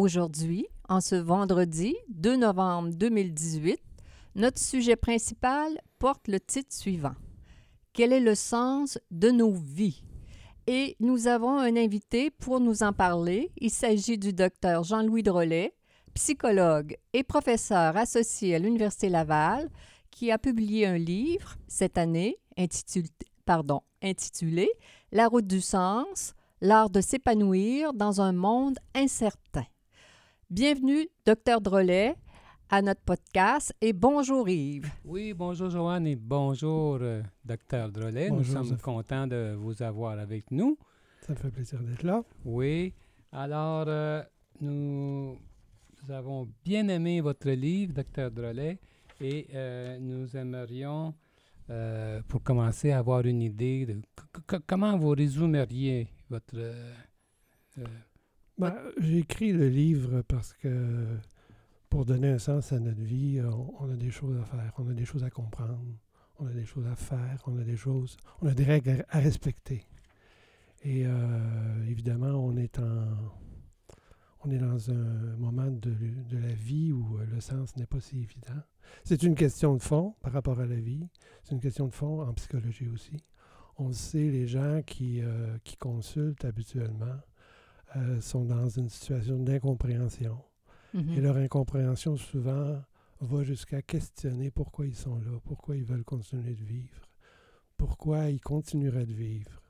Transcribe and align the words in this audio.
Aujourd'hui, 0.00 0.68
en 0.88 1.00
ce 1.00 1.16
vendredi 1.16 1.96
2 2.10 2.36
novembre 2.36 2.90
2018, 2.90 3.80
notre 4.36 4.60
sujet 4.60 4.94
principal 4.94 5.76
porte 5.98 6.28
le 6.28 6.38
titre 6.38 6.72
suivant. 6.72 7.16
Quel 7.94 8.12
est 8.12 8.20
le 8.20 8.36
sens 8.36 9.00
de 9.10 9.32
nos 9.32 9.50
vies? 9.50 10.04
Et 10.68 10.94
nous 11.00 11.26
avons 11.26 11.58
un 11.58 11.74
invité 11.74 12.30
pour 12.30 12.60
nous 12.60 12.84
en 12.84 12.92
parler. 12.92 13.50
Il 13.56 13.72
s'agit 13.72 14.18
du 14.18 14.32
docteur 14.32 14.84
Jean-Louis 14.84 15.24
Drolet, 15.24 15.74
psychologue 16.14 16.96
et 17.12 17.24
professeur 17.24 17.96
associé 17.96 18.54
à 18.54 18.60
l'Université 18.60 19.08
Laval, 19.08 19.68
qui 20.12 20.30
a 20.30 20.38
publié 20.38 20.86
un 20.86 20.98
livre 20.98 21.56
cette 21.66 21.98
année 21.98 22.38
intitulé, 22.56 23.10
La 25.10 25.26
route 25.26 25.48
du 25.48 25.60
sens, 25.60 26.34
l'art 26.60 26.88
de 26.88 27.00
s'épanouir 27.00 27.94
dans 27.94 28.20
un 28.20 28.32
monde 28.32 28.78
incertain. 28.94 29.64
Bienvenue, 30.50 31.06
docteur 31.26 31.60
Drolet, 31.60 32.16
à 32.70 32.80
notre 32.80 33.02
podcast 33.02 33.74
et 33.82 33.92
bonjour 33.92 34.48
Yves. 34.48 34.90
Oui, 35.04 35.34
bonjour 35.34 35.68
Joanne 35.68 36.06
et 36.06 36.16
bonjour 36.16 36.96
euh, 37.02 37.22
docteur 37.44 37.92
Drolet. 37.92 38.30
Nous 38.30 38.44
sommes 38.44 38.78
contents 38.78 39.26
de 39.26 39.54
vous 39.58 39.82
avoir 39.82 40.18
avec 40.18 40.50
nous. 40.50 40.78
Ça 41.20 41.34
me 41.34 41.38
fait 41.38 41.50
plaisir 41.50 41.80
d'être 41.80 42.02
là. 42.02 42.24
Oui. 42.46 42.94
Alors, 43.30 43.84
euh, 43.88 44.22
nous 44.62 45.36
nous 46.02 46.14
avons 46.14 46.48
bien 46.64 46.88
aimé 46.88 47.20
votre 47.20 47.50
livre, 47.50 47.92
Docteur 47.92 48.30
Drolet, 48.30 48.78
et 49.20 49.48
euh, 49.52 49.98
nous 49.98 50.34
aimerions, 50.34 51.14
euh, 51.68 52.22
pour 52.26 52.42
commencer, 52.42 52.92
avoir 52.92 53.26
une 53.26 53.42
idée 53.42 53.84
de 53.84 54.00
comment 54.66 54.96
vous 54.96 55.10
résumeriez 55.10 56.08
votre... 56.30 56.56
Euh, 58.60 58.70
ben, 58.70 58.76
J'ai 58.98 59.18
écrit 59.18 59.52
le 59.52 59.68
livre 59.68 60.22
parce 60.22 60.52
que 60.54 61.06
pour 61.88 62.04
donner 62.04 62.28
un 62.28 62.38
sens 62.38 62.72
à 62.72 62.78
notre 62.78 63.00
vie, 63.00 63.40
on, 63.78 63.90
a 63.90 63.96
des 63.96 64.10
choses 64.10 64.36
à 64.38 64.44
faire, 64.44 64.72
on 64.78 64.88
a 64.88 64.94
des 64.94 65.04
choses 65.04 65.24
à 65.24 65.30
comprendre, 65.30 65.80
on 66.38 66.46
a 66.46 66.52
des 66.52 66.66
choses 66.66 66.86
à 66.86 66.96
faire, 66.96 67.42
on 67.46 67.58
a 67.58 67.64
des 67.64 67.76
choses, 67.76 68.16
on 68.42 68.46
a 68.46 68.54
des 68.54 68.64
règles 68.64 69.04
à 69.08 69.18
respecter. 69.18 69.84
Et 70.84 71.06
évidemment, 71.88 72.44
on 72.44 72.56
est 72.56 72.78
en 72.78 73.08
on 74.44 74.50
est 74.50 74.58
dans 74.58 74.90
un 74.90 75.36
moment 75.36 75.70
de, 75.70 75.92
la 76.32 76.54
vie 76.54 76.92
où 76.92 77.18
euh, 77.18 77.26
le 77.26 77.40
sens 77.40 77.76
n'est 77.76 77.86
pas 77.86 78.00
si 78.00 78.18
évident. 78.18 78.62
C'est 79.04 79.22
une 79.22 79.34
question 79.34 79.74
de 79.74 79.82
fond 79.82 80.14
par 80.20 80.32
rapport 80.32 80.60
à 80.60 80.66
la 80.66 80.76
vie. 80.76 81.08
C'est 81.42 81.52
une 81.54 81.60
question 81.60 81.86
de 81.86 81.94
fond 81.94 82.22
en 82.22 82.32
psychologie 82.34 82.88
aussi. 82.88 83.16
On 83.78 83.92
sait, 83.92 84.30
les 84.30 84.46
gens 84.46 84.82
qui, 84.86 85.20
euh, 85.22 85.56
qui 85.64 85.76
consultent 85.76 86.44
habituellement 86.44 87.16
euh, 87.96 88.20
sont 88.20 88.44
dans 88.44 88.68
une 88.68 88.88
situation 88.88 89.38
d'incompréhension. 89.38 90.38
Mm-hmm. 90.94 91.16
Et 91.16 91.20
leur 91.20 91.36
incompréhension 91.36 92.16
souvent 92.16 92.80
va 93.20 93.42
jusqu'à 93.44 93.82
questionner 93.82 94.50
pourquoi 94.50 94.86
ils 94.86 94.96
sont 94.96 95.16
là, 95.16 95.38
pourquoi 95.44 95.76
ils 95.76 95.84
veulent 95.84 96.04
continuer 96.04 96.54
de 96.54 96.64
vivre, 96.64 97.08
pourquoi 97.76 98.30
ils 98.30 98.40
continueraient 98.40 99.06
de 99.06 99.14
vivre 99.14 99.60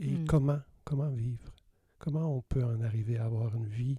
et 0.00 0.12
mm. 0.12 0.26
comment, 0.26 0.60
comment 0.84 1.10
vivre. 1.10 1.52
Comment 1.98 2.36
on 2.36 2.42
peut 2.42 2.64
en 2.64 2.80
arriver 2.80 3.18
à 3.18 3.24
avoir 3.24 3.54
une 3.56 3.66
vie 3.66 3.98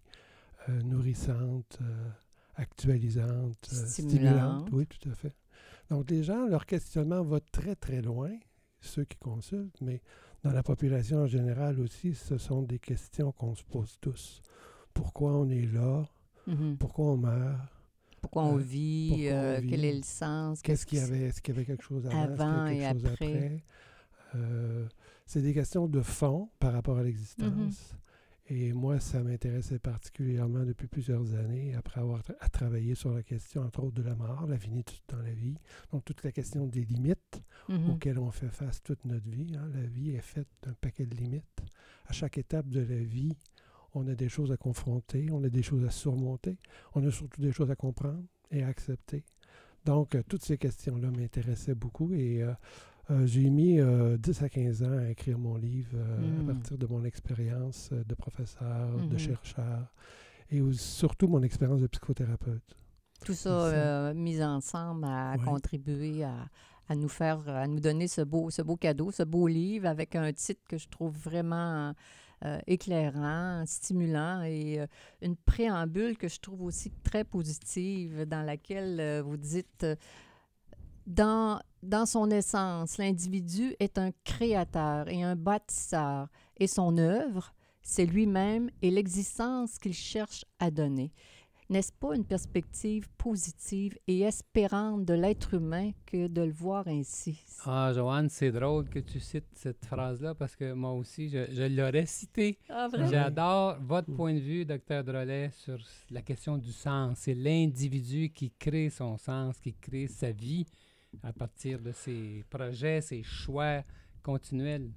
euh, 0.70 0.82
nourrissante, 0.84 1.80
euh, 1.82 2.10
actualisante, 2.56 3.66
stimulante? 3.66 4.70
Oui, 4.72 4.88
tout 4.88 5.10
à 5.10 5.16
fait. 5.16 5.36
Donc, 5.90 6.10
les 6.10 6.24
gens, 6.24 6.48
leur 6.48 6.66
questionnement 6.66 7.24
va 7.24 7.40
très, 7.40 7.76
très 7.76 8.02
loin, 8.02 8.32
ceux 8.80 9.04
qui 9.04 9.18
consultent, 9.18 9.82
mais 9.82 10.02
dans 10.44 10.52
la 10.52 10.64
population 10.64 11.20
en 11.20 11.28
général 11.28 11.80
aussi, 11.80 12.14
ce 12.14 12.38
sont 12.38 12.62
des 12.62 12.80
questions 12.80 13.32
qu'on 13.32 13.56
se 13.56 13.64
pose 13.64 13.98
tous. 14.00 14.42
Pourquoi 14.94 15.34
on 15.34 15.50
est 15.50 15.66
là? 15.66 16.06
Mm-hmm. 16.48 16.78
Pourquoi 16.78 17.06
on 17.06 17.18
meurt? 17.18 17.60
Pourquoi 18.22 18.44
on, 18.44 18.58
vit, 18.58 19.28
Quel 19.30 19.86
est 19.86 19.96
le 19.96 20.04
sens? 20.04 20.62
Qu'est-ce 20.62 20.86
qu'il 20.86 21.00
y 21.00 21.02
avait? 21.02 21.22
Est-ce 21.22 21.42
qu'il 21.42 21.54
y 21.54 21.58
avait 21.58 21.66
quelque 21.66 21.84
chose 21.84 22.06
avant, 22.08 22.68
et 22.68 22.86
après? 22.86 23.64
c'est 25.26 25.42
des 25.42 25.54
questions 25.54 25.88
de 25.88 26.02
fond 26.02 26.50
par 26.60 26.74
rapport 26.74 26.98
à 26.98 27.04
l'existence. 27.04 27.48
Mm-hmm. 27.48 27.99
Et 28.52 28.74
moi, 28.74 29.00
ça 29.00 29.22
m'intéressait 29.22 29.78
particulièrement 29.78 30.66
depuis 30.66 30.88
plusieurs 30.88 31.36
années, 31.36 31.76
après 31.76 32.02
avoir 32.02 32.24
travaillé 32.52 32.96
sur 32.96 33.14
la 33.14 33.22
question, 33.22 33.62
entre 33.62 33.84
autres, 33.84 34.02
de 34.02 34.02
la 34.02 34.16
mort, 34.16 34.48
la 34.48 34.58
finitude 34.58 35.04
dans 35.08 35.22
la 35.22 35.34
vie. 35.34 35.56
Donc, 35.92 36.04
toute 36.04 36.24
la 36.24 36.32
question 36.32 36.66
des 36.66 36.84
limites 36.84 37.44
mm-hmm. 37.70 37.92
auxquelles 37.92 38.18
on 38.18 38.32
fait 38.32 38.50
face 38.50 38.82
toute 38.82 39.06
notre 39.06 39.30
vie. 39.30 39.56
Hein. 39.56 39.70
La 39.76 39.84
vie 39.84 40.16
est 40.16 40.22
faite 40.22 40.48
d'un 40.64 40.74
paquet 40.74 41.06
de 41.06 41.16
limites. 41.16 41.62
À 42.08 42.14
chaque 42.14 42.40
étape 42.40 42.68
de 42.70 42.80
la 42.80 43.04
vie, 43.04 43.38
on 43.94 44.08
a 44.08 44.16
des 44.16 44.30
choses 44.30 44.52
à 44.52 44.58
confronter, 44.58 45.30
on 45.31 45.44
a 45.44 45.50
des 45.50 45.64
choses 45.64 45.86
à 45.86 45.92
surmonter, 45.92 46.58
on 46.96 47.08
a 47.08 47.12
surtout 47.12 47.42
des 47.42 47.52
choses 47.52 47.70
à 47.70 47.76
comprendre 47.76 48.24
et 48.50 48.64
à 48.64 48.68
accepter. 48.68 49.26
Donc, 49.86 50.16
euh, 50.16 50.24
toutes 50.28 50.44
ces 50.44 50.58
questions-là 50.58 51.12
m'intéressaient 51.12 51.76
beaucoup 51.76 52.14
et 52.14 52.42
euh, 52.42 52.54
euh, 53.12 53.25
j'ai 53.25 53.50
mis 53.50 53.75
10 53.75 53.80
euh, 53.80 54.18
à 54.42 54.50
15 54.50 54.84
ans 54.84 54.97
à 54.97 55.09
écrire 55.09 55.40
mon 55.40 55.56
livre 55.56 55.96
euh, 55.96 56.18
à 56.18 56.44
hmm. 56.44 56.46
partir 56.46 56.78
de 56.78 56.86
mon 56.86 57.03
expérience 57.03 57.90
de 57.92 58.16
professeur, 58.16 58.97
de 58.97 59.16
hmm. 59.16 59.20
chercheur 59.20 59.94
et 60.52 60.62
surtout 60.74 61.28
mon 61.28 61.42
expérience 61.42 61.81
de 61.81 61.88
psychothérapeute. 61.88 62.78
Tout 63.25 63.34
ça, 63.34 64.14
mis 64.14 64.42
ensemble 64.42 65.06
a 65.06 65.38
contribué 65.38 66.24
à, 66.24 66.96
nous 66.96 67.09
faire, 67.09 67.48
à 67.50 67.68
nous 67.68 67.80
donner 67.80 68.08
ce 68.08 68.22
beau, 68.22 68.50
ce 68.50 68.62
beau 68.62 68.78
cadeau, 68.78 69.12
ce 69.12 69.24
beau 69.24 69.48
livre 69.48 69.88
avec 69.88 70.16
un 70.16 70.31
titre 70.31 70.62
que 70.68 70.78
je 70.78 70.88
trouve 70.88 71.16
vraiment 71.18 71.94
éclairant, 72.66 73.64
stimulant 73.68 74.42
et 74.44 74.80
une 75.22 75.36
préambule 75.36 76.18
que 76.18 76.30
je 76.30 76.40
trouve 76.40 76.64
aussi 76.64 76.92
très 77.03 77.25
positive 77.25 78.25
dans 78.25 78.42
laquelle 78.42 79.22
vous 79.22 79.38
dites 79.38 79.86
dans, 81.06 81.59
dans 81.82 82.06
son 82.06 82.30
essence, 82.30 82.98
l'individu 82.98 83.76
est 83.80 83.98
un 83.98 84.12
créateur 84.24 85.08
et 85.08 85.24
un 85.24 85.36
bâtisseur, 85.36 86.28
et 86.58 86.68
son 86.68 86.98
œuvre, 86.98 87.54
c'est 87.82 88.06
lui-même 88.06 88.70
et 88.82 88.92
l'existence 88.92 89.78
qu'il 89.78 89.94
cherche 89.94 90.46
à 90.60 90.70
donner. 90.72 91.12
N'est-ce 91.70 91.94
pas 91.94 92.16
une 92.16 92.26
perspective 92.26 93.08
positive 93.16 93.96
et 94.08 94.22
espérante 94.22 95.06
de 95.06 95.14
l'être 95.14 95.54
humain 95.54 95.92
que 96.08 96.26
de 96.28 96.42
le 96.42 96.52
voir 96.52 96.88
ainsi? 96.88 97.40
Ah, 97.64 97.92
Joanne, 97.94 98.28
c'est 98.28 98.52
drôle 98.52 98.90
que 98.90 98.98
tu 98.98 99.20
cites 99.20 99.46
cette 99.54 99.86
phrase-là 99.86 100.34
parce 100.34 100.56
que 100.56 100.74
moi 100.74 100.94
aussi, 100.94 101.30
je, 101.30 101.46
je 101.52 101.64
l'aurais 101.64 102.08
citée. 102.08 102.58
Ah, 102.70 102.88
J'adore 103.12 103.78
votre 103.82 104.12
point 104.12 104.34
de 104.34 104.40
vue, 104.40 104.66
docteur 104.66 105.04
Drolet, 105.04 105.52
sur 105.54 105.78
la 106.10 106.24
question 106.24 106.58
du 106.58 106.72
sens. 106.72 107.20
C'est 107.20 107.36
l'individu 107.36 108.32
qui 108.32 108.50
crée 108.50 108.90
son 108.90 109.20
sens, 109.20 109.60
qui 109.60 109.76
crée 109.76 110.08
sa 110.08 110.32
vie 110.32 110.66
à 111.24 111.34
partir 111.34 111.80
de 111.80 111.92
ses 111.92 112.44
projets, 112.50 113.02
ses 113.02 113.24
choix 113.24 113.84
continuels? 114.24 114.92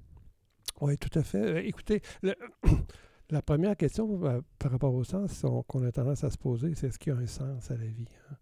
Oui, 0.81 0.97
tout 0.97 1.17
à 1.17 1.23
fait. 1.23 1.37
Euh, 1.37 1.63
écoutez, 1.63 2.01
la 3.29 3.41
première 3.41 3.77
question 3.77 4.23
euh, 4.25 4.41
par 4.59 4.71
rapport 4.71 4.93
au 4.93 5.03
sens 5.03 5.45
qu'on 5.67 5.83
a 5.83 5.91
tendance 5.91 6.23
à 6.23 6.29
se 6.29 6.37
poser, 6.37 6.73
c'est 6.75 6.87
est-ce 6.87 6.99
qu'il 6.99 7.13
y 7.13 7.15
a 7.15 7.19
un 7.19 7.27
sens 7.27 7.71
à 7.71 7.77
la 7.77 7.85
vie? 7.85 8.09
Hein? 8.31 8.35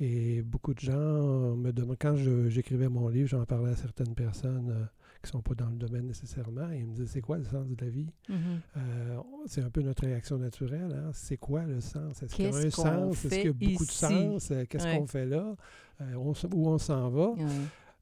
Et 0.00 0.42
beaucoup 0.42 0.74
de 0.74 0.80
gens 0.80 1.56
me 1.56 1.72
demandent, 1.72 1.96
quand 2.00 2.14
j'écrivais 2.48 2.88
mon 2.88 3.08
livre, 3.08 3.28
j'en 3.28 3.44
parlais 3.44 3.72
à 3.72 3.76
certaines 3.76 4.14
personnes 4.14 4.70
euh, 4.70 4.84
qui 5.22 5.28
ne 5.28 5.32
sont 5.32 5.42
pas 5.42 5.54
dans 5.54 5.68
le 5.68 5.76
domaine 5.76 6.06
nécessairement, 6.06 6.70
et 6.70 6.78
ils 6.78 6.86
me 6.86 6.92
disaient, 6.92 7.06
c'est 7.06 7.20
quoi 7.20 7.38
le 7.38 7.44
sens 7.44 7.66
de 7.66 7.76
la 7.84 7.90
vie? 7.90 8.10
Mm-hmm. 8.28 9.22
c'est 9.46 9.62
un 9.62 9.70
peu 9.70 9.82
notre 9.82 10.04
réaction 10.04 10.38
naturelle. 10.38 10.92
Hein? 10.92 11.10
C'est 11.12 11.36
quoi 11.36 11.64
le 11.64 11.80
sens? 11.80 12.22
Est-ce 12.22 12.34
qu'il 12.34 12.44
y 12.44 12.48
a 12.48 12.56
un 12.56 12.70
sens? 12.70 13.24
Est-ce 13.24 13.34
qu'il 13.34 13.44
y 13.44 13.48
a 13.48 13.52
beaucoup 13.72 13.84
de 13.84 13.90
sens? 13.90 14.52
Qu'est-ce 14.68 14.96
qu'on 14.96 15.06
fait 15.06 15.26
là? 15.26 15.56
Euh, 16.00 16.14
où 16.14 16.68
on 16.68 16.78
s'en 16.78 17.10
va? 17.10 17.34
Euh, 17.38 17.48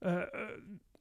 euh, 0.04 0.26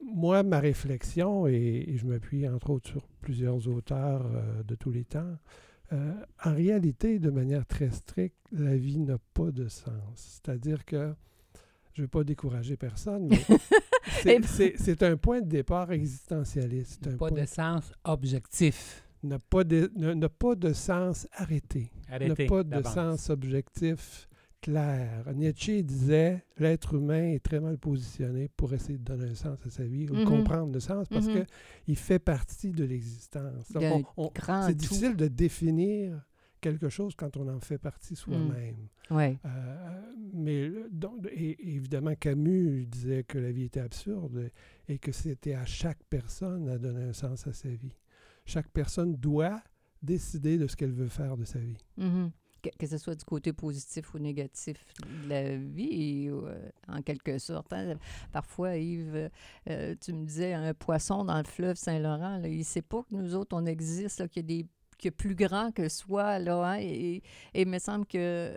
moi, 0.00 0.42
ma 0.42 0.60
réflexion, 0.60 1.46
et, 1.46 1.94
je 1.96 2.06
m'appuie 2.06 2.48
entre 2.48 2.70
autres 2.70 2.88
sur 2.88 3.06
plusieurs 3.20 3.68
auteurs 3.68 4.30
de 4.64 4.74
tous 4.74 4.90
les 4.90 5.04
temps, 5.04 5.36
en 5.92 6.54
réalité, 6.54 7.18
de 7.18 7.30
manière 7.30 7.66
très 7.66 7.90
stricte, 7.90 8.36
la 8.52 8.76
vie 8.76 8.98
n'a 8.98 9.18
pas 9.34 9.50
de 9.50 9.68
sens. 9.68 9.92
C'est-à-dire 10.14 10.84
que, 10.84 11.14
je 11.92 12.02
ne 12.02 12.04
veux 12.04 12.10
pas 12.10 12.24
décourager 12.24 12.76
personne, 12.76 13.28
mais 13.28 13.38
c'est 14.22 15.02
un 15.02 15.16
point 15.16 15.40
de 15.40 15.46
départ 15.48 15.90
existentialiste. 15.92 17.16
pas 17.16 17.30
de 17.30 17.44
sens 17.46 17.92
objectif. 18.04 19.02
n'a 19.22 19.38
pas, 19.38 19.64
de, 19.64 19.90
n'a- 19.96 20.14
n'a 20.14 20.28
pas 20.28 20.54
de 20.54 20.72
sens 20.72 21.26
arrêté, 21.32 21.90
n'a 22.08 22.14
Arrêtez. 22.16 22.46
pas 22.46 22.62
de 22.62 22.82
sens 22.84 23.30
objectif 23.30 24.28
clair. 24.62 25.24
Nietzsche 25.34 25.82
disait 25.82 26.44
l'être 26.58 26.94
humain 26.94 27.32
est 27.32 27.42
très 27.42 27.58
mal 27.60 27.78
positionné 27.78 28.48
pour 28.56 28.72
essayer 28.72 28.98
de 28.98 29.04
donner 29.04 29.30
un 29.30 29.34
sens 29.34 29.58
à 29.66 29.70
sa 29.70 29.84
vie 29.84 30.04
ou 30.10 30.14
de 30.14 30.20
Mhm. 30.20 30.24
comprendre 30.26 30.72
le 30.72 30.80
sens 30.80 31.08
parce 31.08 31.26
Mhm. 31.26 31.44
qu'il 31.84 31.96
fait 31.96 32.18
partie 32.18 32.70
de 32.72 32.84
l'existence. 32.84 33.72
C'est 33.72 34.74
difficile 34.76 35.16
de 35.16 35.28
définir 35.28 36.20
quelque 36.70 36.88
chose 36.88 37.14
quand 37.16 37.36
on 37.36 37.48
en 37.48 37.60
fait 37.60 37.78
partie 37.78 38.16
soi-même. 38.16 38.88
Ouais. 39.10 39.38
Euh, 39.44 40.12
mais 40.32 40.66
le- 40.68 40.88
donc, 40.90 41.26
et, 41.30 41.56
évidemment, 41.76 42.14
Camus 42.16 42.86
disait 42.86 43.22
que 43.24 43.38
la 43.38 43.52
vie 43.52 43.64
était 43.64 43.80
absurde 43.80 44.50
et 44.88 44.98
que 44.98 45.12
c'était 45.12 45.54
à 45.54 45.64
chaque 45.66 46.02
personne 46.10 46.68
à 46.68 46.78
donner 46.78 47.04
un 47.04 47.12
sens 47.12 47.46
à 47.46 47.52
sa 47.52 47.68
vie. 47.68 47.96
Chaque 48.44 48.68
personne 48.70 49.14
doit 49.16 49.62
décider 50.02 50.58
de 50.58 50.66
ce 50.66 50.76
qu'elle 50.76 50.92
veut 50.92 51.08
faire 51.08 51.36
de 51.36 51.44
sa 51.44 51.58
vie. 51.58 51.78
Mhm. 51.96 52.30
Que, 52.62 52.70
que 52.78 52.86
ce 52.86 52.96
soit 52.98 53.14
du 53.14 53.24
côté 53.24 53.52
positif 53.52 54.14
ou 54.14 54.18
négatif 54.18 54.84
de 55.24 55.28
la 55.28 55.56
vie, 55.56 56.30
ou, 56.30 56.46
euh, 56.46 56.68
en 56.88 57.02
quelque 57.02 57.38
sorte. 57.38 57.72
hein. 57.72 57.94
Parfois, 58.32 58.76
Yves, 58.76 59.30
euh, 59.70 59.94
tu 60.00 60.12
me 60.12 60.24
disais, 60.24 60.52
un 60.54 60.74
poisson 60.74 61.24
dans 61.24 61.38
le 61.38 61.44
fleuve 61.44 61.76
Saint-Laurent, 61.76 62.42
il 62.44 62.58
ne 62.58 62.62
sait 62.64 62.82
pas 62.82 63.02
que 63.02 63.14
nous 63.14 63.34
autres, 63.34 63.54
on 63.56 63.66
existe, 63.66 64.26
qu'il 64.28 64.42
y 64.42 64.44
a 64.44 64.62
des 64.62 64.66
a 65.04 65.10
plus 65.10 65.34
grand 65.34 65.70
que 65.72 65.88
soi, 65.88 66.38
là, 66.38 66.72
hein, 66.72 66.78
et, 66.80 67.22
et 67.54 67.62
il 67.62 67.68
me 67.68 67.78
semble 67.78 68.06
que 68.06 68.54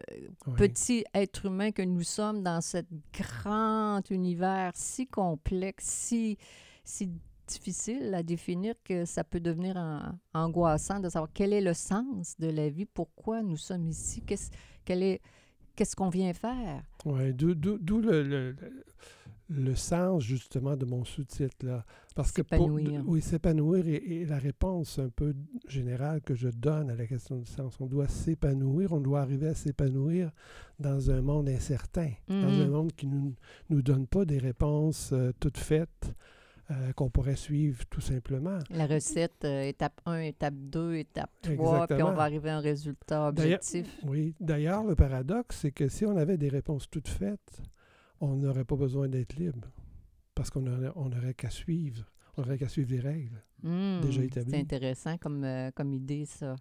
Oui. 0.48 0.54
petit 0.58 1.04
être 1.14 1.46
humain 1.46 1.72
que 1.72 1.82
nous 1.82 2.04
sommes 2.04 2.42
dans 2.44 2.62
cet 2.62 2.88
grand 3.14 4.02
univers 4.10 4.72
si 4.76 5.06
complexe, 5.08 5.86
si, 5.86 6.38
si 6.84 7.10
difficile 7.48 8.14
à 8.14 8.22
définir 8.24 8.76
que 8.84 9.06
ça 9.06 9.24
peut 9.24 9.40
devenir 9.40 9.76
an- 9.78 10.12
angoissant 10.34 11.00
de 11.00 11.10
savoir 11.10 11.30
quel 11.34 11.52
est 11.52 11.62
le 11.62 11.74
sens 11.74 12.36
de 12.40 12.48
la 12.48 12.70
vie, 12.70 12.86
pourquoi 12.86 13.42
nous 13.42 13.58
sommes 13.58 13.90
ici, 13.90 14.22
qu'est-ce 14.22 14.52
quel 14.86 15.04
est 15.04 15.22
qu'est-ce 15.76 15.96
qu'on 15.96 16.10
vient 16.10 16.34
faire. 16.34 16.84
D'où- 17.06 17.56
d'où 17.56 18.02
le, 18.02 18.22
le, 18.24 18.56
le- 19.50 19.76
sens 19.76 20.24
justement 20.24 20.76
de 20.78 20.86
mon 20.86 21.04
sous-titre 21.04 21.66
là. 21.66 21.84
Parce 22.16 22.32
que 22.32 22.42
pour- 22.42 22.58
S'épanouir. 22.58 23.04
oui, 23.08 23.22
s'épanouir 23.22 23.88
et, 23.88 23.96
et 23.96 24.26
la 24.26 24.38
réponse 24.38 25.00
un 25.00 25.10
peu 25.10 25.34
générale 25.68 26.22
que 26.22 26.36
je 26.36 26.50
donne 26.50 26.90
à 26.90 26.96
la 26.96 27.06
question 27.08 27.38
du 27.38 27.46
sens. 27.46 27.78
On 27.80 27.86
doit 27.86 28.08
s'épanouir, 28.08 28.92
on 28.94 29.00
doit 29.00 29.22
arriver 29.22 29.48
à 29.48 29.54
s'épanouir 29.56 30.32
dans 30.80 31.12
un 31.12 31.22
monde 31.22 31.50
incertain, 31.50 32.12
dans 32.28 32.36
Mhm. 32.36 32.62
un 32.62 32.68
monde 32.68 32.92
qui 32.94 33.08
ne 33.08 33.16
nous, 33.16 33.36
nous 33.70 33.82
donne 33.82 34.06
pas 34.08 34.26
des 34.26 34.38
réponses 34.40 35.12
euh, 35.14 35.32
toutes 35.40 35.58
faites 35.58 36.14
euh, 36.72 36.92
qu'on 36.94 37.10
pourrait 37.10 37.36
suivre 37.36 37.84
tout 37.90 38.02
simplement. 38.02 38.60
La 38.70 38.86
recette, 38.86 39.44
euh, 39.44 39.64
étape 39.64 40.00
1, 40.06 40.20
étape 40.20 40.54
2, 40.56 40.94
étape 40.98 41.32
3, 41.42 41.88
puis 41.88 42.04
on 42.04 42.14
va 42.14 42.22
arriver 42.22 42.52
à 42.52 42.58
un 42.58 42.60
résultat 42.60 43.28
objectif. 43.28 43.88
Oui, 44.06 44.36
d'ailleurs, 44.40 44.84
le 44.84 44.94
paradoxe, 44.96 45.58
c'est 45.62 45.72
que 45.72 45.88
si 45.88 46.06
on 46.06 46.16
avait 46.16 46.38
des 46.38 46.50
réponses 46.50 46.88
toutes 46.88 47.08
faites, 47.08 47.64
on 48.22 48.36
n'aurait 48.36 48.66
pas 48.66 48.76
besoin 48.76 49.08
d'être 49.08 49.36
libre. 49.36 49.70
Parce 50.36 50.50
qu'on 50.50 50.66
aurait, 50.68 50.92
on 50.96 51.12
aurait 51.12 51.34
qu'à 51.34 51.50
suivre. 51.50 52.06
On 52.38 52.44
aurait 52.44 52.58
qu'à 52.58 52.70
suivre 52.70 52.92
les 52.92 53.00
règles. 53.02 53.44
Hmm, 53.64 54.00
déjà 54.02 54.24
établi. 54.24 54.52
C'est 54.52 54.60
intéressant 54.60 55.18
comme, 55.18 55.44
euh, 55.44 55.72
comme 55.76 55.94
idée, 55.94 56.26
ça. 56.26 56.56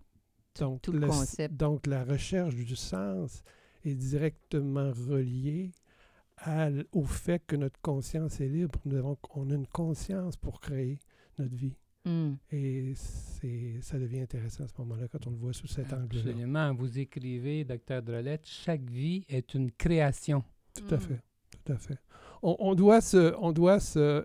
Donc, 0.59 0.83
tout 0.83 0.93
le 0.93 1.07
s- 1.07 1.11
concept. 1.17 1.55
donc, 1.55 1.87
la 1.87 2.03
recherche 2.05 2.55
du 2.57 2.75
sens 2.75 3.43
est 3.85 3.95
directement 3.95 4.91
reliée 4.91 5.71
à 6.39 6.69
au 6.93 7.05
fait 7.05 7.41
que 7.47 7.55
notre 7.57 7.81
conscience 7.81 8.41
est 8.41 8.49
libre. 8.49 8.79
Nous 8.85 8.97
avons, 8.97 9.17
on 9.35 9.51
a 9.51 9.55
une 9.55 9.67
conscience 9.69 10.37
pour 10.37 10.61
créer 10.61 10.99
notre 11.39 11.55
vie. 11.55 11.77
Hmm. 12.05 12.35
Et 12.51 12.95
c'est, 12.97 13.79
ça 13.83 13.99
devient 13.99 14.21
intéressant 14.21 14.65
à 14.65 14.69
ce 14.69 14.75
moment-là 14.79 15.07
quand 15.09 15.27
on 15.27 15.31
le 15.31 15.37
voit 15.37 15.53
sous 15.53 15.67
cet 15.69 15.93
angle-là. 15.93 16.21
Absolument. 16.23 16.75
Vous 16.75 16.99
écrivez, 16.99 17.65
docteur 17.65 18.03
Drolette, 18.03 18.47
chaque 18.47 18.89
vie 18.91 19.25
est 19.29 19.55
une 19.55 19.71
création. 19.71 20.43
Tout 20.75 20.95
à 20.95 20.97
Mm. 20.97 21.01
fait, 21.01 21.21
à 21.70 21.76
fait. 21.76 21.99
On, 22.43 22.75
doit 22.75 23.00
se, 23.00 23.35
on 23.38 23.53
doit 23.53 23.81
se, 23.81 23.99
euh, 23.99 24.25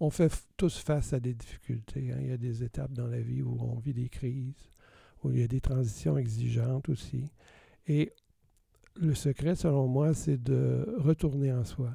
on 0.00 0.10
fait 0.10 0.32
tous 0.56 0.78
face 0.78 1.12
à 1.12 1.20
des 1.20 1.34
difficultés. 1.34 2.10
hein. 2.12 2.18
Il 2.20 2.28
y 2.28 2.32
a 2.32 2.38
des 2.38 2.62
étapes 2.62 2.92
dans 2.92 3.06
la 3.06 3.20
vie 3.20 3.42
où 3.42 3.58
on 3.60 3.78
vit 3.78 3.92
des 3.92 4.08
crises, 4.08 4.70
où 5.22 5.30
il 5.30 5.40
y 5.40 5.42
a 5.42 5.48
des 5.48 5.60
transitions 5.60 6.16
exigeantes 6.16 6.88
aussi. 6.88 7.30
Et 7.86 8.12
le 8.96 9.14
secret, 9.14 9.56
selon 9.56 9.88
moi, 9.88 10.14
c'est 10.14 10.42
de 10.42 10.94
retourner 10.98 11.52
en 11.52 11.64
soi. 11.64 11.94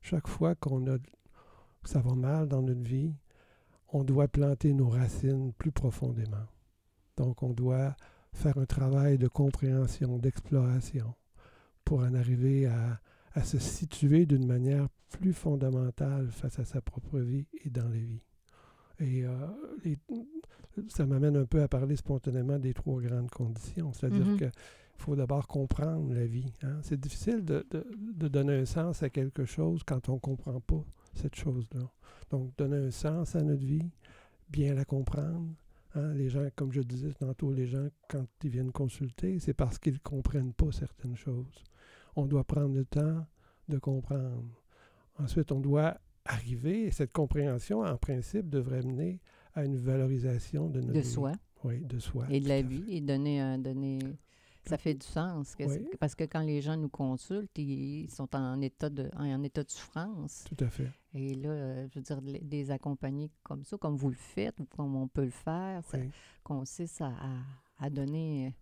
Chaque 0.00 0.28
fois 0.28 0.54
qu'on 0.54 0.86
a, 0.90 0.96
ça 1.84 2.00
va 2.00 2.14
mal 2.14 2.48
dans 2.48 2.62
notre 2.62 2.88
vie, 2.88 3.14
on 3.88 4.04
doit 4.04 4.28
planter 4.28 4.72
nos 4.72 4.88
racines 4.88 5.52
plus 5.52 5.72
profondément. 5.72 6.46
Donc, 7.16 7.42
on 7.42 7.52
doit 7.52 7.96
faire 8.32 8.58
un 8.58 8.66
travail 8.66 9.18
de 9.18 9.28
compréhension, 9.28 10.18
d'exploration, 10.18 11.14
pour 11.84 12.00
en 12.00 12.14
arriver 12.14 12.66
à, 12.66 13.00
à 13.36 13.44
se 13.44 13.58
situer 13.58 14.26
d'une 14.26 14.46
manière 14.46 14.88
plus 15.10 15.32
fondamentale 15.32 16.28
face 16.30 16.58
à 16.58 16.64
sa 16.64 16.80
propre 16.80 17.18
vie 17.20 17.46
et 17.64 17.70
dans 17.70 17.88
la 17.88 17.98
vie. 17.98 18.22
Et 18.98 19.24
euh, 19.24 19.30
les- 19.84 19.98
ça 20.88 21.06
m'amène 21.06 21.36
un 21.36 21.44
peu 21.46 21.62
à 21.62 21.68
parler 21.68 21.96
spontanément 21.96 22.58
des 22.58 22.72
trois 22.74 23.00
grandes 23.00 23.30
conditions. 23.30 23.92
C'est-à-dire 23.92 24.26
Mhm. 24.26 24.36
qu'il 24.38 24.50
faut 24.96 25.14
d'abord 25.16 25.46
comprendre 25.46 26.12
la 26.14 26.26
vie. 26.26 26.50
hein. 26.62 26.78
C'est 26.82 26.98
difficile 26.98 27.44
de, 27.44 27.64
de- 27.70 27.86
de 28.14 28.28
donner 28.28 28.54
un 28.54 28.64
sens 28.64 29.02
à 29.02 29.10
quelque 29.10 29.44
chose 29.44 29.82
quand 29.84 30.08
on 30.08 30.14
ne 30.14 30.18
comprend 30.18 30.60
pas 30.60 30.82
cette 31.14 31.34
chose-là. 31.36 31.90
Donc, 32.30 32.56
donner 32.56 32.78
un 32.78 32.90
sens 32.90 33.36
à 33.36 33.42
notre 33.42 33.64
vie, 33.64 33.90
bien 34.48 34.74
la 34.74 34.84
comprendre. 34.86 35.46
hein. 35.94 36.12
Les 36.14 36.28
gens, 36.30 36.46
comme 36.56 36.72
je 36.72 36.80
disais 36.80 37.12
tantôt, 37.12 37.52
les 37.52 37.66
gens, 37.66 37.88
quand 38.08 38.26
ils 38.44 38.50
viennent 38.50 38.72
consulter, 38.72 39.38
c'est 39.38 39.54
parce 39.54 39.78
qu'ils 39.78 39.94
ne 39.94 39.98
comprennent 39.98 40.52
pas 40.54 40.72
certaines 40.72 41.16
choses. 41.16 41.62
On 42.16 42.26
doit 42.26 42.44
prendre 42.44 42.74
le 42.74 42.84
temps 42.84 43.24
de 43.68 43.78
comprendre. 43.78 44.42
Ensuite, 45.18 45.52
on 45.52 45.60
doit 45.60 45.98
arriver, 46.24 46.84
et 46.86 46.90
cette 46.90 47.12
compréhension, 47.12 47.80
en 47.80 47.96
principe, 47.96 48.48
devrait 48.48 48.82
mener 48.82 49.20
à 49.54 49.64
une 49.64 49.76
valorisation 49.76 50.68
de 50.68 50.80
notre 50.80 50.92
De 50.94 51.00
vie. 51.00 51.06
soi 51.08 51.32
Oui, 51.64 51.80
de 51.80 51.98
soi. 51.98 52.26
et 52.30 52.40
de 52.40 52.48
la 52.48 52.62
vie 52.62 52.82
fait. 52.82 52.96
et 52.96 53.00
donner 53.00 53.40
un 53.40 53.58
donner 53.58 53.98
ça 54.66 54.76
fait 54.76 54.94
du 54.94 55.06
sens 55.06 55.54
que 55.54 55.66
c'est- 55.68 55.78
Oui. 55.78 55.88
parce 56.00 56.14
que 56.16 56.24
quand 56.24 56.40
les 56.42 56.60
gens 56.60 56.76
nous 56.76 56.88
consultent 56.88 57.56
ils 57.56 58.10
sont 58.10 58.34
en 58.34 58.60
état 58.60 58.90
de 58.90 59.08
en 59.16 59.42
état 59.44 59.62
de 59.62 59.70
souffrance 59.70 60.44
Tout 60.44 60.62
à 60.64 60.68
fait. 60.68 60.90
et 61.14 61.34
là 61.36 61.86
je 61.86 61.94
veux 61.94 62.02
dire 62.02 62.20
des 62.42 62.70
accompagner 62.72 63.30
comme 63.44 63.62
ça 63.64 63.78
comme 63.78 63.94
vous 63.96 64.08
le 64.10 64.16
faites 64.16 64.58
ou 64.60 64.64
comme 64.66 64.96
on 64.96 65.06
peut 65.08 65.24
le 65.24 65.30
faire 65.30 65.84
ça 65.84 65.98
Oui. 65.98 66.10
consiste 66.42 67.00
à, 67.00 67.06
à, 67.10 67.84
à 67.86 67.88
donner 67.90 68.54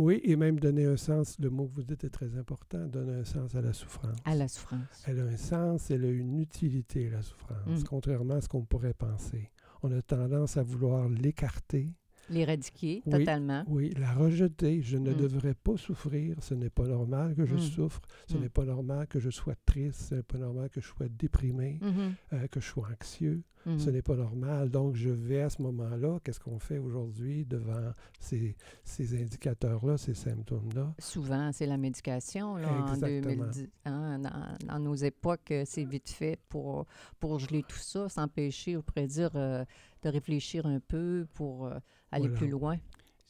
Oui, 0.00 0.20
et 0.24 0.34
même 0.36 0.58
donner 0.58 0.86
un 0.86 0.96
sens, 0.96 1.36
le 1.38 1.50
mot 1.50 1.66
que 1.68 1.74
vous 1.74 1.82
dites 1.82 2.04
est 2.04 2.10
très 2.10 2.34
important, 2.36 2.86
donner 2.86 3.14
un 3.20 3.24
sens 3.24 3.54
à 3.54 3.60
la 3.60 3.72
souffrance. 3.72 4.16
à 4.24 4.34
la 4.34 4.48
souffrance 4.48 5.02
Elle 5.06 5.20
a 5.20 5.24
un 5.24 5.36
sens, 5.36 5.90
elle 5.90 6.04
a 6.04 6.08
une 6.10 6.38
utilité, 6.40 7.10
la 7.10 7.22
souffrance, 7.22 7.82
Mm. 7.82 7.84
contrairement 7.84 8.34
à 8.34 8.40
ce 8.40 8.48
qu'on 8.48 8.64
pourrait 8.64 8.94
penser. 8.94 9.50
On 9.82 9.92
a 9.92 10.00
tendance 10.02 10.56
à 10.56 10.62
vouloir 10.62 11.08
l'écarter, 11.08 11.94
l'éradiquer 12.30 13.02
Oui. 13.06 13.10
totalement 13.12 13.64
oui, 13.66 13.90
la 13.98 14.12
rejeter. 14.14 14.80
Je 14.82 14.96
ne 14.96 15.12
Mm. 15.12 15.16
devrais 15.16 15.54
pas 15.54 15.76
souffrir, 15.76 16.36
ce 16.42 16.54
n'est 16.54 16.70
pas 16.70 16.86
normal 16.86 17.34
que 17.34 17.44
je 17.44 17.56
Mm. 17.56 17.60
souffre, 17.60 18.00
ce 18.26 18.36
Mm. 18.36 18.40
n'est 18.40 18.48
pas 18.48 18.64
normal 18.64 19.06
que 19.06 19.18
je 19.18 19.30
sois 19.30 19.54
triste, 19.66 20.00
ce 20.10 20.14
n'est 20.16 20.22
pas 20.22 20.38
normal 20.38 20.70
que 20.70 20.80
je 20.80 20.86
sois 20.86 21.08
déprimé, 21.08 21.78
Mhm, 21.82 22.14
euh, 22.32 22.46
que 22.48 22.60
je 22.60 22.66
sois 22.66 22.88
anxieux. 22.90 23.42
Ce 23.76 23.90
n'est 23.90 24.00
pas 24.00 24.16
normal. 24.16 24.70
Donc, 24.70 24.94
je 24.94 25.10
vais 25.10 25.42
à 25.42 25.50
ce 25.50 25.60
moment-là, 25.60 26.18
qu'est-ce 26.24 26.40
qu'on 26.40 26.58
fait 26.58 26.78
aujourd'hui 26.78 27.44
devant 27.44 27.92
ces, 28.18 28.56
ces 28.84 29.20
indicateurs-là, 29.20 29.98
ces 29.98 30.14
symptômes-là? 30.14 30.94
Souvent, 30.98 31.50
c'est 31.52 31.66
la 31.66 31.76
médication. 31.76 32.56
Là, 32.56 32.70
en 32.70 32.80
Exactement. 32.94 33.20
2010, 33.44 33.68
hein, 33.84 34.18
dans, 34.18 34.56
dans 34.66 34.78
nos 34.78 34.94
époques, 34.94 35.50
euh, 35.50 35.64
c'est 35.66 35.84
vite 35.84 36.08
fait 36.08 36.38
pour, 36.48 36.86
pour 37.18 37.38
geler 37.38 37.62
tout 37.62 37.76
ça, 37.76 38.08
s'empêcher, 38.08 38.78
on 38.78 38.82
pourrait 38.82 39.06
dire, 39.06 39.32
euh, 39.34 39.62
de 40.04 40.08
réfléchir 40.08 40.64
un 40.64 40.80
peu 40.80 41.26
pour 41.34 41.66
euh, 41.66 41.78
aller 42.10 42.28
Voilà. 42.28 42.36
plus 42.38 42.48
loin. 42.48 42.76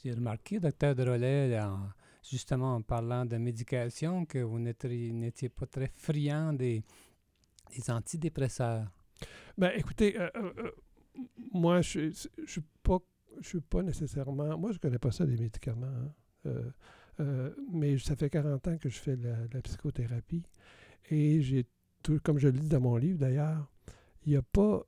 J'ai 0.03 0.13
remarqué, 0.13 0.61
docteur 0.61 0.95
Drolet, 0.95 1.59
en- 1.61 1.91
justement 2.29 2.75
en 2.77 2.83
parlant 2.83 3.25
de 3.27 3.37
médication, 3.37 4.25
que 4.27 4.39
vous 4.39 4.59
n'étiez 4.59 5.49
pas 5.49 5.67
très 5.67 5.89
friand 5.95 6.53
des, 6.53 6.83
des 7.77 7.91
antidépresseurs. 7.91 8.91
Ben, 9.59 9.73
écoutez, 9.77 10.19
euh, 10.19 10.31
euh, 10.37 10.53
euh, 10.59 10.71
moi, 11.53 11.81
je 11.83 12.01
ne 12.01 12.47
suis 12.47 12.63
pas 12.83 12.99
je 13.41 13.49
suis 13.49 13.61
pas 13.61 13.83
nécessairement. 13.83 14.59
Moi, 14.59 14.73
je 14.73 14.79
connais 14.79 14.99
pas 14.99 15.13
ça 15.13 15.25
des 15.25 15.37
médicaments. 15.37 15.87
hein. 15.87 16.13
Euh, 16.47 16.71
euh, 17.21 17.55
mais 17.73 17.97
ça 17.99 18.17
fait 18.17 18.29
40 18.29 18.67
ans 18.69 18.77
que 18.79 18.89
je 18.89 18.99
fais 18.99 19.17
de 19.17 19.29
la, 19.29 19.47
de 19.47 19.55
la 19.55 19.63
psychothérapie. 19.63 20.43
Et 21.11 21.41
j'ai 21.41 21.65
tout, 22.03 22.19
comme 22.23 22.39
je 22.39 22.49
le 22.49 22.59
dis 22.59 22.69
dans 22.69 22.81
mon 22.81 22.97
livre 22.97 23.19
d'ailleurs, 23.19 23.71
il 24.27 24.31
n'y 24.31 24.37
a 24.37 24.43
pas. 24.43 24.83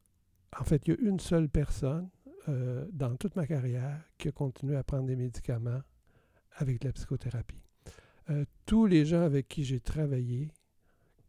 En 0.59 0.65
fait, 0.65 0.87
il 0.87 0.95
y 0.95 0.97
a 0.97 1.01
une 1.09 1.21
seule 1.21 1.49
personne 1.49 2.09
euh, 2.49 2.87
dans 2.93 3.17
toute 3.17 3.37
ma 3.37 3.47
carrière 3.47 4.01
qui 4.19 4.29
a 4.29 4.33
continué 4.33 4.77
à 4.77 4.83
prendre 4.85 5.07
des 5.07 5.17
médicaments 5.17 5.81
avec 6.57 6.81
de 6.81 6.89
la 6.89 6.93
psychothérapie. 6.93 7.63
Euh, 8.31 8.45
tous 8.67 8.87
les 8.87 9.05
gens 9.05 9.23
avec 9.23 9.49
qui 9.49 9.65
j'ai 9.65 9.81
travaillé, 9.81 10.49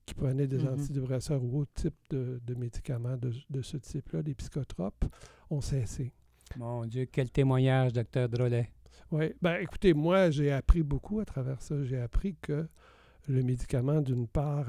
qui 0.05 0.13
prenaient 0.13 0.47
des 0.47 0.57
Mhm. 0.59 0.73
antidépresseurs 0.73 1.43
ou 1.43 1.59
autres 1.61 1.73
types 1.73 1.95
de, 2.09 2.41
de 2.45 2.53
médicaments 2.55 3.17
de, 3.17 3.31
de 3.49 3.61
ce 3.61 3.77
type-là, 3.77 4.21
des 4.21 4.35
psychotropes, 4.35 5.05
ont 5.49 5.61
cessé. 5.61 6.11
Mon 6.57 6.85
Dieu, 6.85 7.05
quel 7.11 7.31
témoignage, 7.31 7.93
docteur 7.93 8.27
Drolet. 8.29 8.69
Oui, 9.11 9.33
ben 9.41 9.55
écoutez, 9.61 9.93
moi, 9.93 10.29
j'ai 10.29 10.51
appris 10.51 10.83
beaucoup 10.83 11.19
à 11.19 11.25
travers 11.25 11.61
ça. 11.61 11.83
J'ai 11.83 11.99
appris 11.99 12.35
que 12.41 12.67
le 13.27 13.43
médicament, 13.43 14.01
d'une 14.01 14.27
part, 14.27 14.67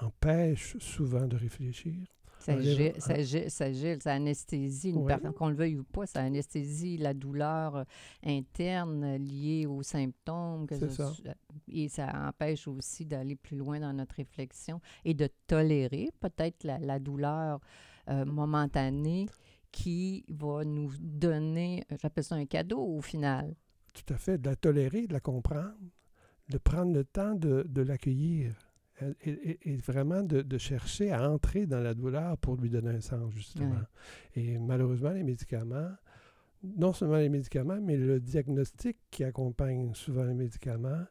empêche 0.00 0.76
souvent 0.78 1.26
de 1.26 1.36
réfléchir. 1.36 1.94
Ça 2.44 2.60
gèle, 2.60 2.94
ça, 2.98 3.22
gèle, 3.22 3.50
ça, 3.50 3.72
gèle, 3.72 4.02
ça 4.02 4.12
anesthésie, 4.12 4.92
qu'on 5.34 5.48
le 5.48 5.54
veuille 5.54 5.78
ou 5.78 5.84
pas, 5.84 6.04
ça 6.04 6.20
anesthésie 6.20 6.98
la 6.98 7.14
douleur 7.14 7.76
euh, 7.76 7.84
interne 8.22 9.16
liée 9.16 9.64
aux 9.64 9.82
symptômes. 9.82 10.66
Que 10.66 10.88
ça. 10.90 11.10
Et 11.68 11.88
ça 11.88 12.12
empêche 12.28 12.68
aussi 12.68 13.06
d'aller 13.06 13.34
plus 13.34 13.56
loin 13.56 13.80
dans 13.80 13.94
notre 13.94 14.16
réflexion 14.16 14.82
et 15.06 15.14
de 15.14 15.26
tolérer 15.46 16.10
peut-être 16.20 16.64
la, 16.64 16.98
douleur 16.98 17.60
euh, 18.10 18.26
momentanée 18.26 19.26
qui 19.72 20.26
va 20.28 20.64
nous 20.64 20.92
donner, 21.00 21.84
j'appelle 22.02 22.24
ça 22.24 22.34
un 22.34 22.44
cadeau 22.44 22.78
au 22.78 23.00
final. 23.00 23.54
Tout 23.94 24.12
à 24.12 24.18
fait, 24.18 24.36
de 24.36 24.50
la 24.50 24.56
tolérer, 24.56 25.06
de 25.06 25.14
la 25.14 25.20
comprendre, 25.20 25.74
de 26.50 26.58
prendre 26.58 26.92
le 26.92 27.04
temps 27.04 27.34
de, 27.34 27.64
de 27.66 27.80
l'accueillir 27.80 28.54
et, 29.24 29.76
vraiment 29.76 30.22
de, 30.22 30.58
chercher 30.58 31.10
à 31.10 31.30
entrer 31.30 31.66
dans 31.66 31.80
la 31.80 31.94
douleur 31.94 32.38
pour 32.38 32.56
lui 32.56 32.70
donner 32.70 32.90
un 32.90 33.00
sens, 33.00 33.32
justement. 33.34 33.82
Et 34.36 34.58
malheureusement, 34.58 35.10
les 35.10 35.22
médicaments, 35.22 35.90
non 36.62 36.92
seulement 36.92 37.16
les 37.16 37.28
médicaments, 37.28 37.80
mais 37.80 37.96
le 37.96 38.20
diagnostic 38.20 38.96
qui 39.10 39.24
accompagne 39.24 39.94
souvent 39.94 40.24
les 40.24 40.34
médicaments, 40.34 41.04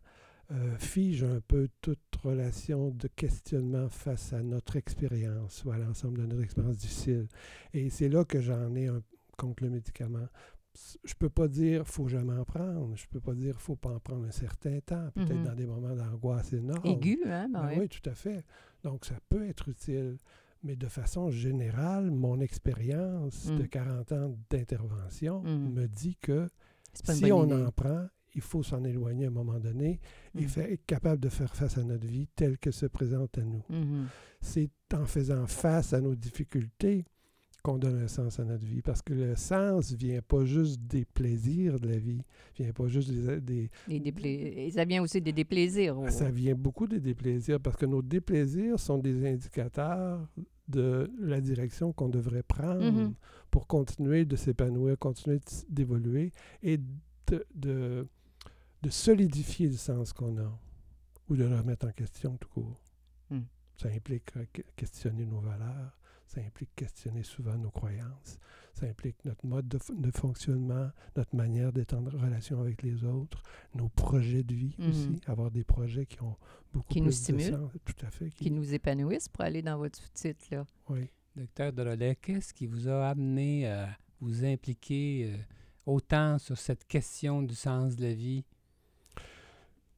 euh, 0.51 0.77
fige 0.77 1.23
un 1.23 1.39
peu 1.47 1.69
toute 1.81 1.99
relation 2.21 2.89
de 2.89 3.07
questionnement 3.07 3.87
face 3.87 4.33
à 4.33 4.43
notre 4.43 4.75
expérience 4.75 5.63
ou 5.63 5.71
à 5.71 5.77
l'ensemble 5.77 6.19
de 6.19 6.25
notre 6.25 6.43
expérience 6.43 6.77
difficile. 6.77 7.27
Et 7.73 7.89
c'est 7.89 8.09
là 8.09 8.25
que 8.25 8.41
j'en 8.41 8.75
ai 8.75 8.87
un, 8.87 9.01
contre 9.37 9.63
le 9.63 9.69
médicament 9.69 10.27
je 11.03 11.13
peux 11.13 11.29
pas 11.29 11.47
dire 11.47 11.87
faut 11.87 12.07
jamais 12.07 12.33
en 12.33 12.45
prendre. 12.45 12.95
Je 12.95 13.07
peux 13.07 13.19
pas 13.19 13.33
dire 13.33 13.59
faut 13.59 13.75
pas 13.75 13.89
en 13.89 13.99
prendre 13.99 14.25
un 14.25 14.31
certain 14.31 14.79
temps, 14.79 15.09
peut-être 15.13 15.33
mm-hmm. 15.33 15.43
dans 15.43 15.55
des 15.55 15.65
moments 15.65 15.95
d'angoisse 15.95 16.53
énorme. 16.53 16.85
Aigu, 16.85 17.19
hein? 17.25 17.49
Ben 17.49 17.71
oui. 17.77 17.89
tout 17.89 18.07
à 18.09 18.13
fait. 18.13 18.43
Donc, 18.83 19.05
ça 19.05 19.15
peut 19.29 19.47
être 19.47 19.69
utile. 19.69 20.17
Mais 20.63 20.75
de 20.75 20.87
façon 20.87 21.29
générale, 21.29 22.09
mon 22.09 22.39
expérience 22.39 23.47
de 23.47 23.63
40 23.63 24.11
mm. 24.11 24.15
ans 24.15 24.37
d'intervention 24.49 25.43
mm. 25.43 25.73
me 25.73 25.87
dit 25.87 26.15
que 26.15 26.49
si 26.93 27.31
on 27.31 27.51
en 27.51 27.69
prend, 27.71 28.07
il 28.33 28.41
faut 28.41 28.63
s'en 28.63 28.83
éloigner 28.83 29.25
à 29.25 29.27
un 29.27 29.31
moment 29.31 29.59
donné 29.59 29.99
et 30.35 30.47
faire, 30.47 30.71
être 30.71 30.85
capable 30.85 31.19
de 31.19 31.29
faire 31.29 31.53
face 31.53 31.77
à 31.77 31.83
notre 31.83 32.07
vie 32.07 32.27
telle 32.35 32.57
que 32.57 32.71
se 32.71 32.85
présente 32.85 33.37
à 33.37 33.43
nous. 33.43 33.63
C'est 34.41 34.71
en 34.93 35.05
faisant 35.05 35.45
face 35.47 35.93
à 35.93 36.01
nos 36.01 36.15
difficultés 36.15 37.05
qu'on 37.63 37.77
donne 37.77 38.03
un 38.03 38.07
sens 38.09 38.39
à 38.39 38.43
notre 38.43 38.65
vie. 38.65 38.81
Parce 38.81 39.01
que 39.01 39.13
le 39.13 39.35
sens 39.35 39.93
vient 39.93 40.21
pas 40.21 40.43
juste 40.43 40.81
des 40.81 41.05
plaisirs 41.05 41.79
de 41.79 41.87
la 41.87 41.97
vie, 41.97 42.21
vient 42.57 42.73
pas 42.73 42.87
juste 42.87 43.09
des... 43.09 43.69
des, 43.87 44.71
ça 44.71 44.83
vient 44.83 45.01
aussi 45.01 45.21
des 45.21 45.31
déplaisirs. 45.31 45.97
Ça 46.09 46.29
vient 46.29 46.55
beaucoup 46.55 46.87
des 46.87 46.99
déplaisirs 46.99 47.61
parce 47.61 47.77
que 47.77 47.85
nos 47.85 48.01
déplaisirs 48.01 48.79
sont 48.79 48.97
des 48.97 49.25
indicateurs 49.25 50.27
de 50.67 51.09
la 51.19 51.39
direction 51.39 51.93
qu'on 51.93 52.09
devrait 52.09 52.43
prendre 52.43 52.83
mm-hmm. 52.83 53.13
pour 53.49 53.67
continuer 53.67 54.25
de 54.25 54.35
s'épanouir, 54.35 54.97
continuer 54.99 55.39
d'évoluer 55.69 56.31
et 56.61 56.77
de, 56.77 57.45
de, 57.55 58.07
de, 58.81 58.89
solidifier 58.89 59.67
le 59.67 59.75
sens 59.77 60.11
qu'on 60.13 60.37
a 60.37 60.59
ou 61.29 61.35
de 61.35 61.45
le 61.45 61.55
remettre 61.55 61.87
en 61.87 61.91
question 61.91 62.37
tout 62.37 62.49
court. 62.49 62.81
Mm. 63.29 63.39
Ça 63.77 63.89
implique 63.89 64.31
questionner 64.75 65.25
nos 65.25 65.39
valeurs, 65.39 65.97
ça 66.27 66.41
implique 66.41 66.75
questionner 66.75 67.23
souvent 67.23 67.57
nos 67.57 67.71
croyances. 67.71 68.39
Ça 68.73 68.87
implique 68.87 69.23
notre 69.23 69.45
mode 69.45 69.67
de, 69.67 70.11
fonctionnement, 70.11 70.89
notre 71.15 71.35
manière 71.35 71.71
d'être 71.71 71.93
en 71.93 72.03
relation 72.03 72.59
avec 72.59 72.81
les 72.81 73.03
autres, 73.03 73.43
nos 73.75 73.89
projets 73.89 74.43
de 74.43 74.55
vie 74.55 74.75
mhm. 74.79 74.89
aussi. 74.89 75.21
Avoir 75.27 75.51
des 75.51 75.63
projets 75.63 76.05
qui 76.05 76.21
ont 76.21 76.35
beaucoup 76.73 76.93
qui 76.93 76.99
plus 76.99 77.05
nous 77.05 77.11
stimulent, 77.11 77.51
de 77.51 77.57
sens. 77.57 77.71
Tout 77.85 78.05
à 78.05 78.09
fait. 78.09 78.29
Qui, 78.29 78.49
nous 78.49 78.73
épanouissent 78.73 79.29
pour 79.29 79.43
aller 79.43 79.61
dans 79.61 79.77
votre 79.77 79.99
sous-titre. 79.99 80.45
Là. 80.51 80.65
Oui. 80.89 81.09
Docteur 81.35 81.73
Drolet, 81.73 82.15
qu'est-ce 82.15 82.53
qui 82.53 82.67
vous 82.67 82.87
a 82.87 83.09
amené 83.09 83.67
à 83.67 83.89
vous 84.21 84.45
impliquer 84.45 85.31
euh, 85.31 85.37
autant 85.85 86.37
sur 86.39 86.57
cette 86.57 86.85
question 86.85 87.41
du 87.41 87.55
sens 87.55 87.95
de 87.95 88.03
la 88.03 88.13
vie 88.13 88.45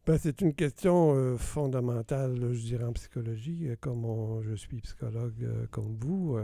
ben, 0.05 0.19
c'est 0.19 0.41
une 0.41 0.53
question 0.53 1.15
euh, 1.15 1.35
fondamentale, 1.35 2.53
je 2.53 2.61
dirais, 2.61 2.83
en 2.83 2.93
psychologie. 2.93 3.69
Euh, 3.69 3.75
comme 3.79 4.05
je 4.43 4.53
suis 4.53 4.79
psychologue 4.81 5.43
euh, 5.43 5.65
comme 5.71 5.95
vous, 5.97 6.37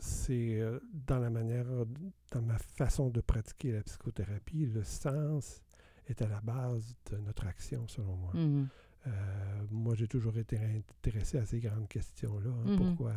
c'est 0.00 0.60
dans 1.06 1.18
la 1.18 1.30
manière, 1.30 1.66
dans 2.32 2.42
ma 2.42 2.58
façon 2.58 3.08
de 3.08 3.20
pratiquer 3.20 3.72
la 3.72 3.82
psychothérapie, 3.82 4.66
le 4.66 4.82
sens 4.82 5.62
est 6.08 6.20
à 6.22 6.28
la 6.28 6.40
base 6.40 6.96
de 7.10 7.18
notre 7.18 7.46
action, 7.46 7.86
selon 7.86 8.16
moi. 8.16 8.32
Mm-hmm. 8.34 8.66
moi, 9.70 9.94
j'ai 9.94 10.08
toujours 10.08 10.36
été 10.36 10.58
intéressé 10.58 11.38
à 11.38 11.46
ces 11.46 11.60
grandes 11.60 11.88
questions-là. 11.88 12.50
Hein. 12.50 12.70
Mm-hmm. 12.70 12.76
Pourquoi 12.76 13.12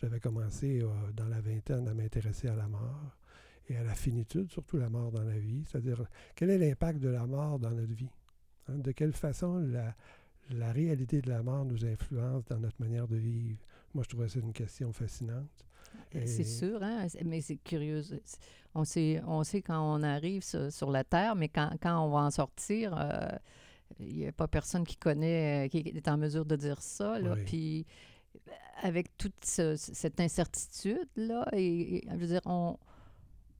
j'avais 0.00 0.18
commencé 0.18 0.82
dans 1.14 1.28
la 1.28 1.40
vingtaine 1.40 1.86
à 1.86 1.94
m'intéresser 1.94 2.48
à 2.48 2.56
la 2.56 2.66
mort 2.66 3.16
et 3.68 3.76
à 3.76 3.84
la 3.84 3.94
finitude, 3.94 4.50
surtout 4.50 4.78
la 4.78 4.88
mort 4.88 5.12
dans 5.12 5.22
la 5.22 5.38
vie. 5.38 5.64
C'est-à-dire, 5.66 6.04
quel 6.34 6.50
est 6.50 6.58
l'impact 6.58 6.98
de 6.98 7.08
la 7.08 7.26
mort 7.26 7.60
dans 7.60 7.70
notre 7.70 7.94
vie? 7.94 8.10
Hein, 8.68 8.78
de 8.78 8.92
quelle 8.92 9.12
façon 9.12 9.58
la, 9.58 9.94
la 10.50 10.72
réalité 10.72 11.20
de 11.20 11.28
la 11.28 11.42
mort 11.42 11.64
nous 11.64 11.84
influence 11.84 12.44
dans 12.46 12.58
notre 12.58 12.80
manière 12.80 13.08
de 13.08 13.16
vivre? 13.16 13.58
Moi, 13.94 14.04
je 14.04 14.08
trouvais 14.08 14.28
ça 14.28 14.38
une 14.38 14.52
question 14.52 14.92
fascinante. 14.92 15.66
Euh, 16.14 16.22
c'est 16.26 16.44
sûr, 16.44 16.82
hein? 16.82 17.06
mais 17.24 17.40
c'est 17.40 17.56
curieux. 17.56 18.02
On 18.74 18.84
sait, 18.84 19.20
on 19.26 19.44
sait 19.44 19.62
quand 19.62 19.80
on 19.80 20.02
arrive 20.02 20.42
sur, 20.42 20.90
la 20.90 21.04
Terre, 21.04 21.34
mais 21.36 21.48
quand, 21.48 21.70
quand, 21.80 22.04
on 22.04 22.10
va 22.10 22.20
en 22.20 22.30
sortir, 22.30 22.94
euh, 22.96 23.28
il 23.98 24.16
n'y 24.16 24.26
a 24.26 24.32
pas 24.32 24.48
personne 24.48 24.84
qui 24.84 24.96
connaît, 24.96 25.66
euh, 25.66 25.68
qui 25.68 25.78
est 25.78 26.08
en 26.08 26.16
mesure 26.16 26.44
de 26.44 26.56
dire 26.56 26.80
ça. 26.80 27.18
Là. 27.18 27.36
Puis, 27.46 27.86
avec 28.82 29.16
toute 29.16 29.44
cette 29.44 30.20
incertitude-là, 30.20 31.48
et, 31.52 32.04
je 32.10 32.16
veux 32.16 32.26
dire, 32.26 32.40
on, 32.46 32.78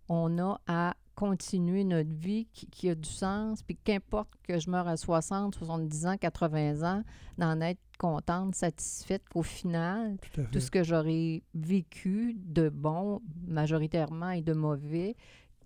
on 0.09 0.38
a 0.38 0.61
à 0.66 0.94
continuer 1.14 1.85
notre 1.85 2.12
vie 2.12 2.47
qui, 2.47 2.88
a 2.88 2.95
du 2.95 3.09
sens, 3.09 3.62
puis 3.62 3.76
qu'importe 3.76 4.31
que 4.42 4.59
je 4.59 4.71
meure 4.71 4.88
à 4.88 4.97
60, 4.97 5.54
70 5.54 6.07
ans, 6.07 6.16
80 6.16 6.83
ans, 6.83 7.02
d'en 7.38 7.61
être 7.61 7.81
contente, 7.99 8.54
satisfaite 8.54 9.23
qu'au 9.28 9.42
final, 9.42 10.16
tout, 10.50 10.61
ce 10.61 10.71
que 10.71 10.83
j'aurais 10.83 11.42
vécu 11.54 12.35
de 12.35 12.69
bon, 12.69 13.21
majoritairement, 13.47 14.31
et 14.31 14.42
de 14.42 14.52
mauvais, 14.52 15.16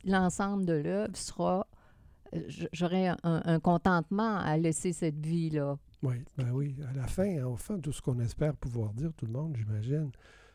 l'ensemble 0.04 0.66
de 0.66 0.74
l'œuvre 0.74 1.16
sera, 1.16 1.66
euh, 2.34 2.40
j'aurai 2.72 3.08
un, 3.22 3.60
contentement 3.60 4.36
à 4.36 4.56
laisser 4.56 4.92
cette 4.92 5.24
vie-là. 5.24 5.78
Oui, 6.02 6.16
ben 6.36 6.50
oui. 6.52 6.76
À 6.88 6.92
la 6.96 7.06
fin, 7.06 7.44
enfin, 7.44 7.78
tout 7.78 7.92
ce 7.92 8.02
qu'on 8.02 8.18
espère 8.20 8.54
pouvoir 8.54 8.92
dire, 8.92 9.12
tout 9.16 9.26
le 9.26 9.32
monde, 9.32 9.56
j'imagine, 9.56 10.10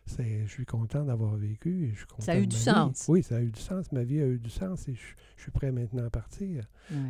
je 0.07 0.47
suis 0.47 0.65
content 0.65 1.03
d'avoir 1.05 1.35
vécu. 1.35 1.85
Et 1.85 1.91
je 1.91 1.97
suis 1.97 2.07
content 2.07 2.21
ça 2.21 2.33
a 2.33 2.37
eu 2.37 2.47
du 2.47 2.55
sens. 2.55 3.05
Oui, 3.07 3.23
ça 3.23 3.37
a 3.37 3.41
eu 3.41 3.51
du 3.51 3.59
sens. 3.59 3.91
Ma 3.91 4.03
vie 4.03 4.19
a 4.19 4.27
eu 4.27 4.39
du 4.39 4.49
sens 4.49 4.87
et 4.87 4.95
je, 4.95 5.41
suis 5.41 5.51
prêt 5.51 5.71
maintenant 5.71 6.05
à 6.05 6.09
partir. 6.09 6.65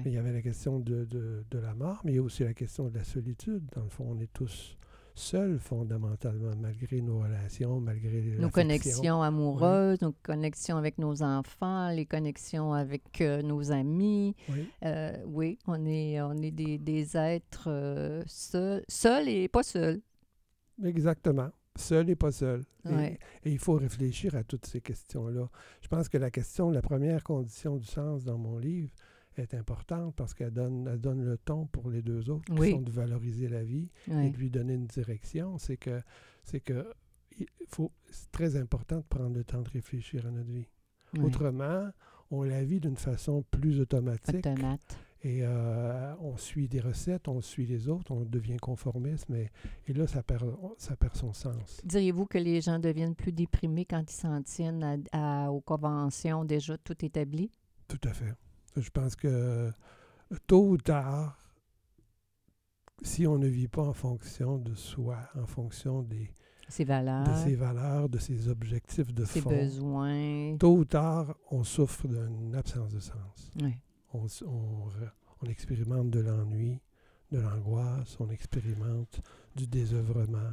Il 0.06 0.12
y 0.12 0.18
avait 0.18 0.32
la 0.32 0.42
question 0.42 0.80
de, 0.80 1.06
de, 1.06 1.60
la 1.60 1.74
mort, 1.74 2.02
mais 2.06 2.14
il 2.14 2.16
y 2.16 2.20
a 2.20 2.24
aussi 2.24 2.44
la 2.44 2.54
question 2.54 2.88
de 2.88 2.98
la 2.98 3.04
solitude. 3.04 3.64
Dans 3.76 3.84
le 3.84 3.90
fond, 3.90 4.06
on 4.10 4.20
est 4.20 4.32
tous 4.32 4.78
seuls 5.14 5.60
fondamentalement, 5.60 6.56
malgré 6.60 7.02
nos 7.02 7.20
relations, 7.20 7.82
malgré 7.82 8.22
nos 8.40 8.50
connexions 8.50 9.22
amoureuses, 9.22 10.02
nos 10.02 10.14
connexions 10.24 10.78
avec 10.78 10.98
nos 10.98 11.22
enfants, 11.22 11.90
les 11.90 12.06
connexions 12.06 12.74
avec 12.74 13.20
euh, 13.20 13.42
nos 13.42 13.74
amis. 13.74 14.36
Oui. 14.50 14.70
Euh, 14.86 15.18
oui, 15.26 15.60
on 15.68 15.86
est, 15.86 16.22
on 16.22 16.38
est 16.38 16.52
des, 16.52 16.78
des 16.78 17.18
êtres 17.18 17.68
euh, 17.68 18.24
seuls, 18.26 18.84
seuls 18.88 19.28
et 19.28 19.50
pas 19.50 19.64
seuls. 19.64 20.02
Exactement 20.84 21.50
seul 21.76 22.10
et 22.10 22.16
pas 22.16 22.32
seul. 22.32 22.64
Et, 22.90 23.18
il 23.46 23.60
faut 23.60 23.74
réfléchir 23.74 24.36
à 24.36 24.44
toutes 24.44 24.66
ces 24.66 24.82
questions-là. 24.82 25.50
Je 25.82 25.88
pense 25.88 26.10
que 26.10 26.18
la 26.18 26.32
question, 26.32 26.70
la 26.70 26.82
première 26.82 27.24
condition 27.24 27.78
du 27.78 27.86
sens 27.86 28.24
dans 28.24 28.38
mon 28.38 28.58
livre 28.58 28.92
est 29.38 29.54
importante 29.54 30.16
parce 30.16 30.34
qu'elle 30.34 30.52
donne, 30.52 30.88
elle 30.92 31.00
donne 31.00 31.24
le 31.24 31.38
ton 31.38 31.66
pour 31.66 31.90
les 31.90 32.02
deux 32.02 32.30
autres, 32.30 32.54
qui 32.54 32.72
sont 32.72 32.82
de 32.82 32.92
valoriser 32.92 33.48
la 33.48 33.64
vie 33.64 33.90
et 34.08 34.30
de 34.30 34.38
lui 34.38 34.50
donner 34.50 34.74
une 34.74 34.88
direction. 34.88 35.58
C'est 35.58 35.78
que 35.78 36.02
c'est 36.44 36.60
que 36.60 36.86
faut, 37.68 37.92
c'est 38.10 38.32
très 38.32 38.56
important 38.58 38.98
de 38.98 39.06
prendre 39.08 39.36
le 39.36 39.44
temps 39.44 39.62
de 39.62 39.70
réfléchir 39.70 40.26
à 40.26 40.32
notre 40.32 40.52
vie. 40.52 40.68
Autrement, 41.22 41.90
on 42.30 42.44
la 42.44 42.64
vit 42.64 42.80
d'une 42.80 42.98
façon 42.98 43.44
plus 43.52 43.80
automatique. 43.80 44.48
Et 45.24 45.42
euh, 45.44 46.16
on 46.20 46.36
suit 46.36 46.68
des 46.68 46.80
recettes, 46.80 47.28
on 47.28 47.42
suit 47.42 47.68
les 47.68 47.88
autres, 47.90 48.12
on 48.12 48.22
devient 48.22 48.58
conformiste, 48.58 49.30
mais 49.30 49.52
et 49.88 49.94
là, 49.94 50.08
ça 50.08 50.24
perd, 50.24 50.52
ça 50.78 50.96
perd 50.96 51.16
son 51.16 51.32
sens. 51.32 51.80
Diriez-vous 51.84 52.26
que 52.26 52.40
les 52.40 52.60
gens 52.60 52.80
deviennent 52.80 53.14
plus 53.14 53.32
déprimés 53.32 53.86
quand 53.86 54.02
ils 54.12 54.16
s'en 54.16 54.42
tiennent 54.42 55.04
à, 55.12 55.52
aux 55.52 55.62
conventions 55.62 56.44
déjà 56.44 56.76
tout 56.80 57.06
établies? 57.06 57.52
Tout 57.88 58.00
à 58.04 58.14
fait. 58.14 58.34
Je 58.76 58.90
pense 58.90 59.16
que 59.16 59.72
tôt 60.48 60.70
ou 60.70 60.78
tard, 60.78 61.38
si 63.04 63.28
on 63.28 63.38
ne 63.38 63.48
vit 63.48 63.68
pas 63.68 63.84
en 63.84 63.94
fonction 63.94 64.58
de 64.58 64.74
soi, 64.74 65.18
en 65.36 65.46
fonction 65.46 66.02
des, 66.02 66.34
Ses 66.68 66.84
valeurs. 66.84 67.28
de 67.28 67.36
ses 67.36 67.56
valeurs, 67.56 68.10
de 68.10 68.18
ses 68.18 68.48
objectifs 68.48 69.14
de 69.14 69.26
ses 69.26 69.42
fond. 69.42 69.50
besoins. 69.52 70.58
Tôt 70.58 70.78
ou 70.78 70.86
tard, 70.86 71.36
on 71.52 71.64
souffre 71.64 72.08
d'une 72.08 72.56
absence 72.56 72.92
de 72.94 73.00
sens. 73.00 73.52
Oui. 73.62 73.76
On, 74.14 74.26
on 75.42 75.50
expérimente 75.50 76.10
de 76.10 76.20
l'ennui, 76.22 76.80
de 77.32 77.40
l'angoisse, 77.40 78.18
on 78.20 78.30
expérimente 78.30 79.22
du 79.56 79.68
désœuvrement, 79.68 80.52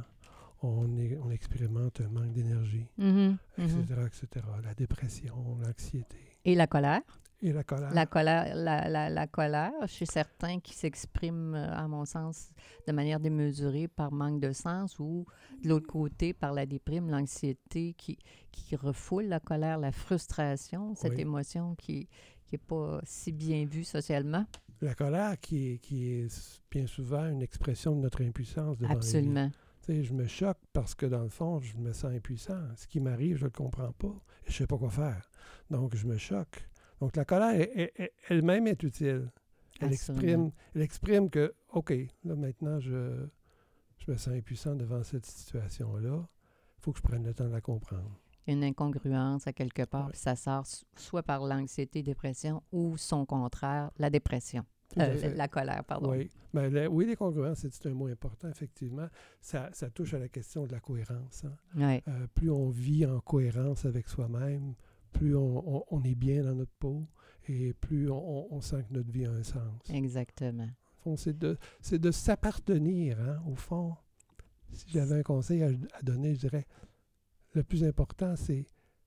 on, 0.61 0.97
est- 0.97 1.17
on 1.17 1.31
expérimente 1.31 2.01
un 2.01 2.09
manque 2.09 2.31
d'énergie, 2.33 2.87
Mhm, 2.97 3.37
mhm. 3.57 3.65
etc., 3.65 3.83
etc. 4.07 4.45
La 4.63 4.73
dépression, 4.73 5.57
l'anxiété 5.61 6.17
Et 6.45 6.55
la 6.55 6.67
colère? 6.67 7.01
et 7.41 7.53
la 7.53 7.63
colère. 7.63 7.93
La 7.93 8.05
colère, 8.05 8.53
la, 8.53 8.89
la, 8.89 9.09
la 9.09 9.27
colère 9.27 9.71
chez 9.87 10.05
certains 10.05 10.59
qui 10.59 10.73
s'expriment, 10.73 11.55
euh, 11.55 11.71
à 11.73 11.87
mon 11.87 12.03
sens, 12.03 12.49
de 12.85 12.91
manière 12.91 13.21
démesurée 13.21 13.87
par 13.87 14.11
manque 14.11 14.41
de 14.41 14.51
sens 14.51 14.99
ou 14.99 15.25
de 15.63 15.69
l'autre 15.69 15.87
côté 15.87 16.33
par 16.33 16.51
la 16.51 16.65
déprime, 16.65 17.09
l'anxiété 17.09 17.93
qui, 17.97 18.17
qui 18.51 18.75
refoule 18.75 19.25
la 19.27 19.39
colère, 19.39 19.77
la 19.77 19.93
frustration, 19.93 20.95
cette 20.95 21.13
Oui. 21.13 21.21
émotion 21.21 21.75
qui 21.75 22.09
n'est 22.55 22.63
pas 22.65 22.99
si 23.03 23.31
bien 23.31 23.65
vue 23.65 23.83
socialement. 23.83 24.45
La 24.81 24.93
colère 24.93 25.39
qui 25.39 25.73
est, 25.73 25.77
qui 25.79 26.25
bien 26.71 26.87
souvent 26.87 27.25
une 27.29 27.41
expression 27.41 27.95
de 27.95 28.01
notre 28.01 28.23
impuissance 28.23 28.77
devant. 28.77 28.93
Absolument. 28.93 29.51
Je 29.87 30.13
me 30.13 30.27
choque 30.27 30.59
parce 30.71 30.93
que 30.93 31.07
dans 31.07 31.23
le 31.23 31.29
fond, 31.29 31.59
je 31.61 31.75
me 31.77 31.93
sens 31.93 32.11
impuissant. 32.13 32.61
Ce 32.75 32.85
qui 32.85 32.99
m'arrive, 32.99 33.37
je 33.37 33.45
ne 33.45 33.47
le 33.47 33.51
comprends 33.51 33.91
pas 33.91 34.15
et 34.45 34.45
je 34.45 34.51
ne 34.51 34.53
sais 34.53 34.67
pas 34.67 34.77
quoi 34.77 34.91
faire. 34.91 35.29
Donc, 35.71 35.95
je 35.95 36.05
me 36.05 36.15
choque. 36.17 36.69
Donc, 37.01 37.15
la 37.15 37.25
colère 37.25 37.67
elle-même 38.27 38.67
est 38.67 38.83
utile. 38.83 39.31
Elle 39.81 39.93
Absolument. 39.93 40.21
exprime, 40.21 40.51
elle 40.75 40.81
exprime 40.81 41.29
que, 41.29 41.55
OK, 41.69 41.91
là 42.23 42.35
maintenant, 42.35 42.79
je, 42.79 43.25
je 43.97 44.11
me 44.11 44.17
sens 44.17 44.33
impuissant 44.33 44.75
devant 44.75 45.01
cette 45.03 45.25
situation-là. 45.25 46.27
Il 46.77 46.81
faut 46.81 46.91
que 46.91 46.97
je 46.99 47.03
prenne 47.03 47.25
le 47.25 47.33
temps 47.33 47.47
de 47.47 47.53
la 47.53 47.61
comprendre. 47.61 48.19
Une 48.51 48.63
incongruence 48.63 49.45
à 49.47 49.53
quelque 49.53 49.83
part, 49.83 50.05
Ouais. 50.07 50.11
puis 50.11 50.19
ça 50.19 50.35
sort 50.35 50.65
soit 50.95 51.23
par 51.23 51.45
l'anxiété, 51.45 52.01
dépression 52.03 52.63
ou 52.71 52.97
son 52.97 53.25
contraire, 53.25 53.91
la 53.97 54.09
dépression. 54.09 54.65
Euh, 54.97 55.35
la 55.35 55.47
colère, 55.47 55.83
pardon. 55.83 56.09
Oui, 56.11 56.31
mais 56.51 56.67
la- 56.71 56.89
oui, 56.89 57.05
les 57.05 57.15
congruences, 57.15 57.59
c'est 57.69 57.85
un 57.85 57.93
mot 57.93 58.07
important, 58.07 58.49
effectivement. 58.49 59.07
Ça, 59.39 59.69
ça 59.71 59.89
touche 59.91 60.15
à 60.15 60.19
la 60.19 60.27
question 60.29 60.65
de 60.65 60.71
la 60.71 60.79
cohérence. 60.79 61.43
hein. 61.45 61.53
Ouais. 61.75 62.01
Euh, 62.07 62.25
plus 62.33 62.49
on 62.49 62.69
vit 62.69 63.05
en 63.05 63.19
cohérence 63.19 63.85
avec 63.85 64.07
soi-même, 64.09 64.73
plus 65.11 65.35
on, 65.35 65.77
on- 65.77 65.83
on 65.91 66.03
est 66.03 66.15
bien 66.15 66.43
dans 66.43 66.55
notre 66.55 66.71
peau 66.79 67.05
et 67.47 67.73
plus 67.73 68.09
on, 68.09 68.61
sent 68.61 68.83
que 68.89 68.93
notre 68.95 69.11
vie 69.11 69.25
a 69.25 69.31
un 69.31 69.43
sens. 69.43 69.89
Exactement. 69.93 70.67
C'est 71.17 71.37
de, 71.37 71.57
c'est 71.81 71.99
de 71.99 72.09
s'appartenir, 72.11 73.19
hein, 73.21 73.39
au 73.47 73.55
fond. 73.55 73.95
Si 74.73 74.85
j'avais 74.89 75.19
un 75.19 75.23
conseil 75.23 75.63
à, 75.63 75.67
à 75.93 76.01
donner, 76.03 76.33
je 76.35 76.39
dirais, 76.41 76.65
le 77.59 77.63
plus 77.63 77.83
important, 77.83 78.35
c'est, 78.37 78.65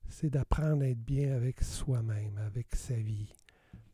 c'est 0.09 0.29
d'apprendre 0.29 0.83
à 0.83 0.89
être 0.89 1.03
bien 1.03 1.35
avec 1.35 1.63
soi-même, 1.63 2.37
avec 2.37 2.75
sa 2.77 2.95
vie. 2.95 3.33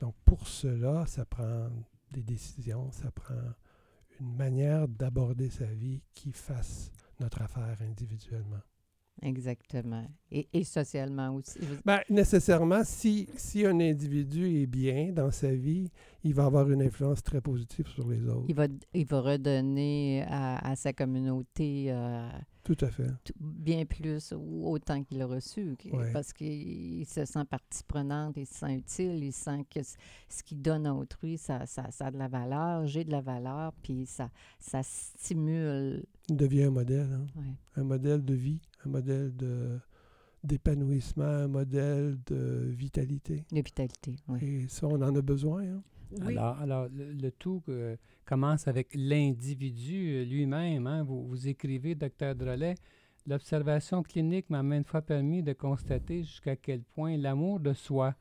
Donc, 0.00 0.16
pour 0.24 0.48
cela, 0.48 1.06
ça 1.06 1.24
prend 1.24 1.68
des 2.10 2.24
décisions, 2.24 2.90
ça 2.90 3.10
prend 3.12 3.34
une 4.20 4.34
manière 4.36 4.88
d'aborder 4.88 5.48
sa 5.48 5.66
vie 5.66 6.02
qui 6.12 6.32
fasse 6.32 6.90
notre 7.20 7.42
affaire 7.42 7.76
individuellement. 7.82 8.62
Exactement. 9.22 10.08
Et, 10.30 10.48
et 10.52 10.64
socialement 10.64 11.34
aussi. 11.34 11.60
Ben, 11.84 12.00
nécessairement, 12.10 12.82
si, 12.84 13.28
si 13.36 13.64
un 13.64 13.78
individu 13.78 14.62
est 14.62 14.66
bien 14.66 15.12
dans 15.12 15.30
sa 15.30 15.52
vie, 15.52 15.90
il 16.28 16.34
va 16.34 16.44
avoir 16.46 16.70
une 16.70 16.82
influence 16.82 17.22
très 17.22 17.40
positive 17.40 17.86
sur 17.88 18.08
les 18.08 18.26
autres. 18.28 18.44
Il 18.48 18.54
va, 18.54 18.66
il 18.94 19.06
va 19.06 19.20
redonner 19.20 20.24
à, 20.28 20.58
à 20.70 20.76
sa 20.76 20.92
communauté 20.92 21.86
euh, 21.90 22.28
Tout 22.64 22.76
à 22.80 22.88
fait. 22.88 23.08
tout- 23.24 23.32
bien 23.40 23.84
plus 23.86 24.32
ou 24.36 24.68
autant 24.68 25.02
qu'il 25.02 25.20
a 25.22 25.26
reçu, 25.26 25.74
Ouais. 25.92 26.12
parce 26.12 26.32
qu'il 26.32 27.04
se 27.06 27.24
sent 27.24 27.44
partie 27.48 27.82
prenante, 27.84 28.36
il 28.36 28.46
se 28.46 28.54
sent 28.54 28.74
utile, 28.76 29.24
il 29.24 29.32
sent 29.32 29.64
que 29.70 29.80
ce 29.82 30.42
qu'il 30.44 30.60
donne 30.60 30.86
à 30.86 30.94
autrui, 30.94 31.38
ça, 31.38 31.64
ça, 31.66 31.90
ça 31.90 32.06
a 32.06 32.10
de 32.10 32.18
la 32.18 32.28
valeur, 32.28 32.86
j'ai 32.86 33.04
de 33.04 33.10
la 33.10 33.20
valeur, 33.22 33.72
puis 33.82 34.04
ça, 34.06 34.30
ça 34.60 34.82
stimule. 34.82 36.04
Il 36.28 36.36
devient 36.36 36.64
un 36.64 36.70
modèle, 36.70 37.08
hein. 37.12 37.26
ouais. 37.36 37.54
un 37.76 37.84
modèle 37.84 38.24
de 38.24 38.34
vie, 38.34 38.60
un 38.84 38.90
modèle 38.90 39.34
de 39.36 39.78
d'épanouissement, 40.44 41.24
un 41.24 41.48
modèle 41.48 42.16
de 42.26 42.68
vitalité. 42.70 43.44
de 43.50 43.60
vitalité. 43.60 44.14
Et 44.40 44.68
ça, 44.68 44.86
on 44.86 44.94
en 45.02 45.14
a 45.16 45.20
besoin. 45.20 45.62
hein. 45.64 45.82
Alors, 46.22 46.88
le 46.90 47.30
tout 47.30 47.62
euh, 47.68 47.96
commence 48.24 48.66
avec 48.66 48.94
l'individu 48.94 50.14
euh, 50.14 50.24
lui-même. 50.24 50.86
hein. 50.86 51.02
Vous, 51.02 51.26
vous 51.26 51.48
écrivez, 51.48 51.94
docteur 51.94 52.34
Drolet, 52.34 52.74
l'observation 53.26 54.02
clinique 54.02 54.48
m'a 54.48 54.62
maintes 54.62 54.86
fois 54.86 55.02
permis 55.02 55.42
de 55.42 55.52
constater 55.52 56.22
jusqu'à 56.22 56.56
quel 56.56 56.82
point 56.82 57.16
l'amour 57.16 57.60
de 57.60 57.74
soi 57.74 58.14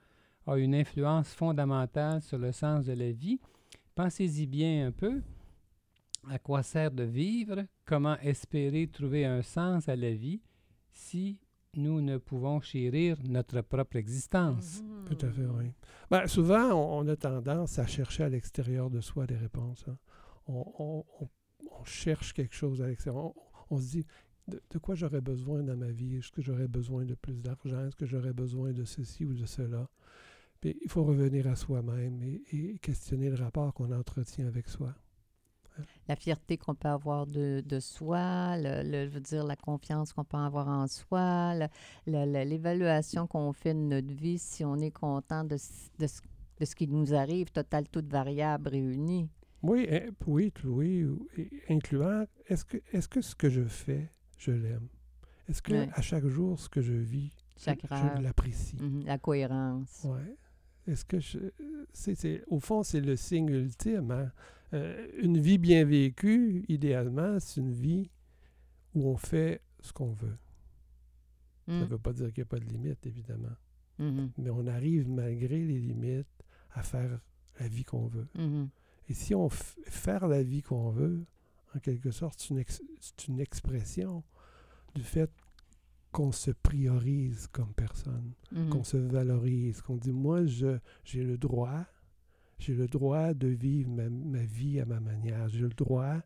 a 0.46 0.58
une 0.58 0.76
influence 0.76 1.34
fondamentale 1.34 2.22
sur 2.22 2.38
le 2.38 2.52
sens 2.52 2.86
de 2.86 2.94
la 2.94 3.12
vie. 3.12 3.40
Pensez-y 3.96 4.48
bien 4.48 4.88
un 4.88 4.92
peu. 4.92 5.22
À 6.30 6.40
quoi 6.40 6.64
sert 6.64 6.92
de 6.92 7.04
vivre? 7.04 7.66
Comment 7.86 8.18
espérer 8.20 8.88
trouver 8.88 9.26
un 9.26 9.42
sens 9.42 9.88
à 9.88 9.96
la 9.96 10.14
vie? 10.14 10.42
Si 10.92 11.38
nous 11.76 12.02
ne 12.02 12.18
pouvons 12.18 12.60
chérir 12.62 13.18
notre 13.28 13.62
propre 13.62 13.98
existence? 13.98 14.82
Mhm. 14.84 15.06
Tout 15.06 15.26
à 15.26 15.30
fait, 15.32 15.46
oui. 15.46 15.72
Ben, 16.10 16.28
souvent, 16.28 16.72
on, 16.74 17.00
on 17.00 17.08
a 17.08 17.16
tendance 17.16 17.80
à 17.80 17.86
chercher 17.88 18.24
à 18.24 18.30
l'extérieur 18.30 18.90
de 18.90 19.00
soi 19.02 19.26
des 19.28 19.38
réponses. 19.38 19.86
hein. 19.88 19.98
On, 20.48 20.66
on- 20.80 21.06
on- 21.22 21.30
on 21.80 21.84
cherche 21.86 22.34
quelque 22.34 22.56
chose 22.56 22.82
à 22.82 22.88
l'extérieur. 22.88 23.26
On, 23.26 23.34
on 23.72 23.78
se 23.80 23.92
dit, 23.92 24.06
de, 24.48 24.62
de 24.70 24.78
quoi 24.80 24.96
j'aurais 24.96 25.22
besoin 25.22 25.62
dans 25.64 25.76
ma 25.78 25.92
vie? 25.92 26.18
Est-ce 26.18 26.32
que 26.32 26.42
j'aurais 26.42 26.68
besoin 26.68 27.04
de 27.06 27.16
plus 27.16 27.42
d'argent? 27.42 27.86
Est-ce 27.86 27.96
que 27.96 28.06
j'aurais 28.06 28.34
besoin 28.34 28.72
de 28.72 28.84
ceci 28.86 29.26
ou 29.26 29.34
de 29.34 29.46
cela? 29.46 29.90
Puis, 30.62 30.78
il 30.82 30.90
faut 30.90 31.04
revenir 31.04 31.48
à 31.48 31.56
soi-même 31.56 32.22
et, 32.24 32.42
et 32.52 32.80
questionner 32.80 33.30
le 33.30 33.36
rapport 33.36 33.74
qu'on 33.74 33.92
entretient 33.92 34.48
avec 34.48 34.68
soi. 34.70 34.96
La 36.08 36.16
fierté 36.16 36.58
qu'on 36.58 36.76
peut 36.76 36.88
avoir 36.88 37.26
de, 37.28 37.62
de 37.66 37.80
soi, 37.80 38.58
le, 38.58 38.84
le- 38.84 39.06
je 39.08 39.14
veux 39.14 39.20
dire, 39.20 39.44
la 39.46 39.56
confiance 39.56 40.14
qu'on 40.14 40.24
peut 40.24 40.38
avoir 40.38 40.68
en 40.68 40.88
soi, 40.88 41.54
l'évaluation 42.06 43.28
qu'on 43.28 43.54
fait 43.54 43.74
de 43.74 43.80
notre 43.80 44.14
vie, 44.14 44.38
si 44.40 44.64
on 44.66 44.78
est 44.78 44.92
content 44.92 45.44
de, 45.44 45.58
ce- 45.58 45.90
de, 46.00 46.08
ce, 46.08 46.22
de 46.60 46.66
ce 46.66 46.76
qui 46.76 46.88
nous 46.88 47.14
arrive, 47.14 47.52
total, 47.52 47.88
toutes 47.90 48.08
variables 48.12 48.70
réunies. 48.70 49.30
Oui, 49.64 49.88
hein, 49.92 50.10
oui, 50.28 50.52
oui, 50.66 51.08
incluant, 51.70 52.26
est-ce 52.48 52.64
que, 52.66 52.78
est-ce 52.94 53.08
que 53.08 53.22
ce 53.22 53.36
que 53.36 53.50
je 53.50 53.64
fais, 53.64 54.10
je 54.38 54.52
l'aime? 54.52 54.88
Est-ce 55.50 55.62
que 55.62 55.74
à 55.94 56.02
chaque 56.02 56.26
jour, 56.28 56.60
ce 56.60 56.70
que 56.70 56.82
je 56.82 56.94
vis, 56.94 57.32
je- 57.58 57.64
Chaque 57.64 57.82
je, 57.90 57.94
heure. 57.96 58.22
l'apprécie? 58.22 58.76
Mhm, 58.80 59.04
La 59.06 59.18
cohérence. 59.18 60.04
Ouais. 60.04 60.36
Est-ce 60.88 61.04
que 61.06 61.20
je, 61.20 61.40
c'est, 61.92 62.16
c'est- 62.16 62.44
au 62.48 62.60
fond, 62.60 62.84
c'est 62.84 63.02
le 63.02 63.16
signe 63.16 63.50
ultime. 63.50 64.12
hein? 64.12 64.32
Euh, 64.74 65.08
une 65.22 65.38
vie 65.40 65.58
bien 65.58 65.86
vécue, 65.86 66.66
idéalement, 66.68 67.40
c'est 67.40 67.62
une 67.62 67.72
vie 67.72 68.10
où 68.94 69.08
on 69.08 69.18
fait 69.18 69.62
ce 69.80 69.94
qu'on 69.94 70.12
veut. 70.12 70.38
Ça 71.68 71.74
ne 71.74 71.80
Mhm, 71.82 71.86
veut 71.88 71.98
pas 71.98 72.14
dire 72.14 72.28
qu'il 72.34 72.42
n'y 72.42 72.48
a 72.48 72.50
pas 72.50 72.60
de 72.60 72.66
limite, 72.66 73.06
évidemment. 73.06 73.56
mhm, 74.00 74.32
Mais 74.38 74.50
on 74.50 74.68
arrive, 74.68 75.10
malgré 75.10 75.60
les 75.64 75.80
limites, 75.80 76.28
à 76.72 76.84
faire 76.84 77.20
la 77.60 77.68
vie 77.68 77.84
qu'on 77.84 78.08
veut. 78.08 78.28
mhm. 78.36 78.70
Et 79.10 79.14
si 79.14 79.34
on 79.34 79.48
f- 79.48 79.76
faire 79.86 80.28
la 80.28 80.44
vie 80.44 80.62
qu'on 80.62 80.90
veut, 80.92 81.26
en 81.76 81.80
quelque 81.80 82.12
sorte, 82.12 82.40
c'est 82.40 82.50
une, 82.50 82.60
ex- 82.60 82.82
c'est 83.00 83.28
une 83.28 83.40
expression 83.40 84.24
du 84.96 85.04
fait 85.04 85.32
qu'on 86.12 86.32
se 86.32 86.52
priorise 86.52 87.48
comme 87.52 87.74
personne, 87.74 88.34
qu'on 88.70 88.84
se 88.84 88.98
valorise, 88.98 89.82
qu'on 89.82 89.98
dit 89.98 90.12
moi 90.14 90.46
je 90.46 90.80
j'ai 91.04 91.24
le 91.24 91.38
droit, 91.38 91.86
j'ai 92.58 92.74
le 92.74 92.88
droit 92.88 93.34
de 93.34 93.48
vivre 93.48 93.90
ma, 93.92 94.10
ma 94.10 94.44
vie 94.44 94.80
à 94.80 94.86
ma 94.86 95.00
manière, 95.00 95.48
j'ai 95.50 95.62
le 95.62 95.70
droit 95.70 96.18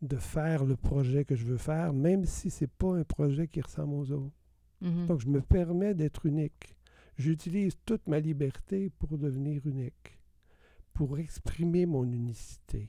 de 0.00 0.16
faire 0.16 0.64
le 0.64 0.76
projet 0.76 1.24
que 1.24 1.36
je 1.36 1.44
veux 1.44 1.58
faire, 1.58 1.92
même 1.92 2.24
si 2.24 2.50
c'est 2.50 2.70
pas 2.70 2.96
un 2.96 3.04
projet 3.04 3.46
qui 3.46 3.60
ressemble 3.60 3.94
aux 3.94 4.10
autres. 4.12 4.34
Mhm. 4.80 5.06
Donc 5.06 5.20
je 5.20 5.28
me 5.28 5.40
permets 5.40 5.94
d'être 5.94 6.26
unique. 6.26 6.76
J'utilise 7.16 7.76
toute 7.84 8.06
ma 8.08 8.18
liberté 8.18 8.90
pour 8.98 9.16
devenir 9.18 9.64
unique, 9.66 10.18
pour 10.92 11.18
exprimer 11.18 11.86
mon 11.86 12.04
unicité, 12.10 12.88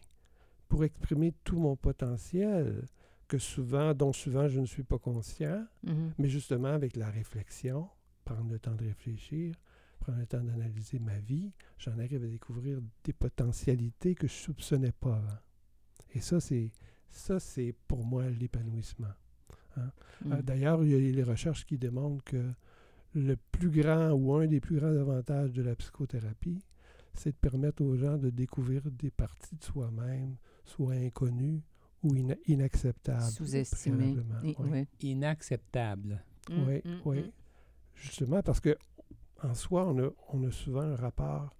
pour 0.70 0.84
exprimer 0.84 1.34
tout 1.44 1.60
mon 1.60 1.76
potentiel 1.76 2.86
que 3.28 3.38
souvent, 3.38 3.94
dont 3.94 4.14
souvent 4.14 4.48
je 4.48 4.60
ne 4.60 4.66
suis 4.66 4.84
pas 4.84 4.98
conscient, 4.98 5.66
Mhm. 5.84 6.14
mais 6.18 6.30
justement 6.30 6.70
avec 6.70 6.96
la 6.96 7.10
réflexion, 7.10 7.88
prendre 8.26 8.50
le 8.52 8.60
temps 8.60 8.74
de 8.76 8.86
réfléchir, 8.86 9.54
prendre 10.04 10.20
le 10.20 10.26
temps 10.28 10.44
d'analyser 10.44 11.00
ma 11.00 11.18
vie, 11.20 11.52
j'en 11.78 11.98
arrive 11.98 12.24
à 12.24 12.28
découvrir 12.28 12.80
des 13.04 13.14
potentialités 13.14 14.16
que 14.16 14.28
je 14.28 14.34
soupçonnais 14.34 14.92
pas 14.92 15.16
avant. 15.18 15.40
Et 16.14 16.20
ça, 16.20 16.40
c'est 16.40 16.72
ça, 17.10 17.40
c'est 17.40 17.74
pour 17.88 18.04
moi 18.04 18.30
l'épanouissement. 18.30 19.14
Euh, 19.78 19.82
Mhm. 20.26 20.42
D'ailleurs, 20.42 20.84
il 20.84 20.92
y 20.92 20.96
a 20.96 21.00
les 21.12 21.24
recherches 21.24 21.66
qui 21.66 21.78
démontrent 21.78 22.24
que 22.24 22.52
le 23.16 23.36
plus 23.52 23.70
grand 23.70 24.12
ou 24.12 24.34
un 24.36 24.48
des 24.48 24.60
plus 24.60 24.78
grands 24.78 24.96
avantages 24.96 25.52
de 25.52 25.62
la 25.62 25.76
psychothérapie, 25.76 26.62
c'est 27.14 27.32
de 27.32 27.36
permettre 27.38 27.84
aux 27.84 27.96
gens 27.96 28.18
de 28.18 28.30
découvrir 28.30 28.82
des 28.92 29.12
parties 29.12 29.56
de 29.56 29.64
soi-même, 29.64 30.36
soit 30.66 30.94
inconnues 30.96 31.62
ou 32.04 32.16
ina- 32.16 32.36
inacceptable. 32.48 33.32
Sous-estimé. 33.32 34.14
préalablement. 34.14 34.40
Oui, 34.44 34.56
Oui, 34.60 34.70
oui. 34.72 35.10
Inacceptable. 35.10 36.24
Mm, 36.50 36.68
oui, 36.68 36.82
mm, 36.84 37.00
oui. 37.06 37.20
mm. 37.22 37.32
Justement 37.96 38.42
parce 38.44 38.60
que 38.60 38.76
en 39.44 39.54
soi, 39.54 39.86
on 39.86 40.00
a, 40.04 40.10
on 40.30 40.44
a 40.44 40.52
souvent 40.52 40.82
un 40.82 40.96
rapport 40.96 41.56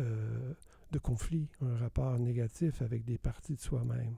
euh, 0.00 0.52
de 0.92 0.98
conflit, 0.98 1.48
un 1.60 1.76
rapport 1.76 2.18
négatif 2.18 2.82
avec 2.82 3.04
des 3.04 3.18
parties 3.18 3.54
de 3.54 3.60
soi-même. 3.60 4.16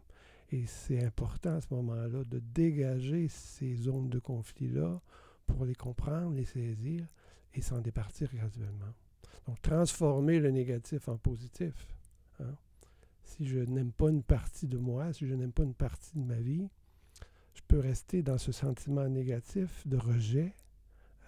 Et 0.53 0.67
c'est 0.67 1.05
important 1.05 1.55
à 1.57 1.61
ce 1.61 1.73
moment-là 1.75 2.25
de 2.25 2.39
dégager 2.39 3.29
ces 3.29 3.75
zones 3.75 4.09
de 4.09 4.19
conflit-là 4.19 5.01
pour 5.47 5.65
les 5.65 5.75
comprendre, 5.75 6.35
les 6.35 6.45
saisir 6.45 7.07
et 7.55 7.63
s'en 7.63 7.81
départir 7.81 8.33
graduellement. 8.35 8.93
Donc, 9.47 9.61
transformer 9.63 10.39
le 10.39 10.51
négatif 10.51 11.09
en 11.09 11.17
positif. 11.17 11.89
hein. 12.41 12.55
Si 13.25 13.47
je 13.47 13.61
n'aime 13.61 13.93
pas 13.93 14.11
une 14.11 14.23
partie 14.23 14.67
de 14.67 14.77
moi, 14.77 15.13
si 15.13 15.27
je 15.27 15.35
n'aime 15.35 15.53
pas 15.53 15.63
une 15.63 15.75
partie 15.75 16.19
de 16.19 16.25
ma 16.25 16.41
vie, 16.41 16.69
je 17.55 17.63
peux 17.67 17.79
rester 17.79 18.23
dans 18.23 18.39
ce 18.39 18.53
sentiment 18.53 19.09
négatif 19.09 19.87
de 19.87 19.97
rejet, 19.97 20.55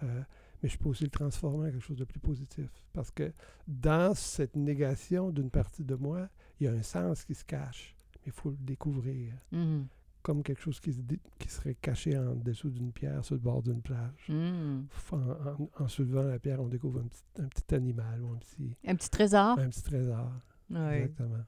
euh, 0.03 0.21
mais 0.63 0.69
je 0.69 0.77
peux 0.79 0.89
aussi 0.89 1.03
le 1.03 1.09
transformer 1.11 1.67
en 1.67 1.71
quelque 1.71 1.83
chose 1.83 1.97
de 1.97 2.05
plus 2.05 2.19
positif. 2.19 2.69
Parce 2.93 3.11
que 3.11 3.31
dans 3.67 4.15
cette 4.15 4.55
négation 4.55 5.29
d'une 5.29 5.49
partie 5.51 5.83
de 5.83 5.93
moi, 5.95 6.29
il 6.59 6.63
y 6.65 6.67
a 6.67 6.71
un 6.71 6.81
sens 6.81 7.25
qui 7.25 7.35
se 7.35 7.43
cache. 7.45 7.95
Mais 8.15 8.21
il 8.27 8.31
faut 8.31 8.49
le 8.49 8.57
découvrir. 8.57 9.33
Mhm. 9.51 9.85
Comme 10.21 10.41
quelque 10.41 10.61
chose 10.61 10.79
qui, 10.79 10.93
se 10.93 11.01
qui 11.37 11.49
serait 11.49 11.75
caché 11.75 12.17
en 12.17 12.33
dessous 12.35 12.69
d'une 12.69 12.93
pierre 12.93 13.25
sur 13.25 13.35
le 13.35 13.41
bord 13.41 13.61
d'une 13.61 13.81
plage. 13.81 14.29
Mm. 14.29 14.83
En, 15.11 15.17
en- 15.17 15.69
en 15.77 15.87
soulevant 15.89 16.23
la 16.23 16.39
pierre, 16.39 16.61
on 16.61 16.69
découvre 16.69 17.01
un 17.01 17.07
petit, 17.07 17.23
un 17.39 17.47
petit 17.49 17.75
animal 17.75 18.23
ou 18.23 18.31
un 18.31 18.37
petit, 18.37 18.73
Un 18.87 18.95
petit 18.95 19.09
trésor. 19.09 19.59
un 19.59 19.67
petit 19.67 19.83
trésor. 19.83 20.31
Oui. 20.69 20.77
Exactement. 20.79 21.43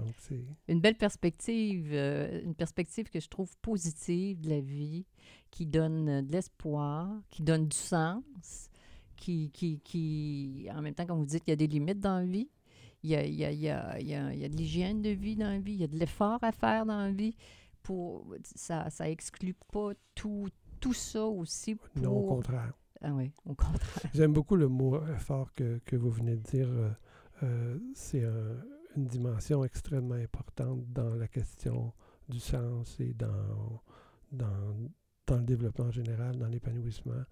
Donc. 0.00 0.14
Une 0.68 0.80
belle 0.80 0.96
perspective, 0.96 1.90
euh, 1.92 2.40
une 2.44 2.54
perspective 2.54 3.08
que 3.10 3.20
je 3.20 3.28
trouve 3.28 3.50
positive 3.62 4.40
de 4.40 4.48
la 4.50 4.60
vie, 4.60 5.06
qui 5.50 5.66
donne 5.66 6.08
euh, 6.08 6.22
de 6.22 6.32
l'espoir, 6.32 7.08
qui 7.30 7.42
donne 7.42 7.68
du 7.68 7.76
sens, 7.76 8.70
qui, 9.16 9.50
qui, 9.50 9.80
qui, 9.80 10.66
en 10.74 10.80
même 10.82 10.94
temps, 10.94 11.06
comme 11.06 11.18
vous 11.18 11.26
dites, 11.26 11.42
il 11.46 11.50
y 11.50 11.52
a 11.52 11.56
des 11.56 11.66
limites 11.66 12.00
dans 12.00 12.18
la 12.18 12.24
vie. 12.24 12.48
Il 13.02 13.10
y 13.10 13.16
a, 13.16 13.24
il 13.24 13.34
y 13.34 13.44
a, 13.44 13.50
il 13.50 13.60
y 13.60 13.68
a, 13.70 13.98
il 13.98 14.08
y 14.08 14.44
a, 14.44 14.48
de 14.48 14.56
l'hygiène 14.56 15.00
de 15.00 15.10
vie 15.10 15.36
dans 15.36 15.48
la 15.48 15.58
vie, 15.58 15.72
il 15.72 15.80
y 15.80 15.84
a 15.84 15.88
de 15.88 15.96
l'effort 15.96 16.38
à 16.42 16.52
faire 16.52 16.84
dans 16.84 16.98
la 16.98 17.10
vie. 17.10 17.34
Pour, 17.82 18.26
ça 18.42 18.90
ça 18.90 19.08
exclut 19.08 19.54
pas 19.72 19.92
tout, 20.14 20.48
tout 20.80 20.92
ça 20.92 21.24
aussi 21.26 21.74
pour... 21.74 21.88
Non, 21.96 22.12
au 22.12 22.26
contraire. 22.26 22.74
Ah 23.00 23.14
oui, 23.14 23.32
au 23.46 23.54
contraire. 23.54 24.10
J'aime 24.12 24.34
beaucoup 24.34 24.56
le 24.56 24.68
mot 24.68 24.96
euh, 24.96 25.16
fort 25.16 25.54
que, 25.54 25.80
que 25.86 25.96
vous 25.96 26.10
venez 26.10 26.36
de 26.36 26.42
dire. 26.42 26.68
euh, 26.68 26.90
euh, 27.42 27.78
c'est 27.94 28.22
un- 28.22 28.62
une 28.96 29.06
dimension 29.06 29.64
extrêmement 29.64 30.14
importante 30.14 30.84
dans 30.92 31.14
la 31.14 31.28
question 31.28 31.92
du 32.28 32.40
sens 32.40 32.98
et 33.00 33.14
dans, 33.14 33.82
dans, 34.32 34.74
dans 35.26 35.36
le 35.36 35.44
développement 35.44 35.90
général, 35.90 36.36
dans 36.36 36.46
l'épanouissement. 36.48 37.24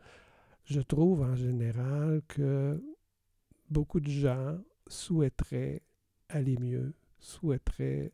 Je 0.64 0.80
trouve 0.80 1.22
en 1.22 1.34
général 1.34 2.22
que 2.28 2.82
beaucoup 3.70 4.00
de 4.00 4.10
gens 4.10 4.58
souhaiteraient 4.86 5.82
aller 6.28 6.56
mieux, 6.58 6.94
souhaiteraient 7.18 8.12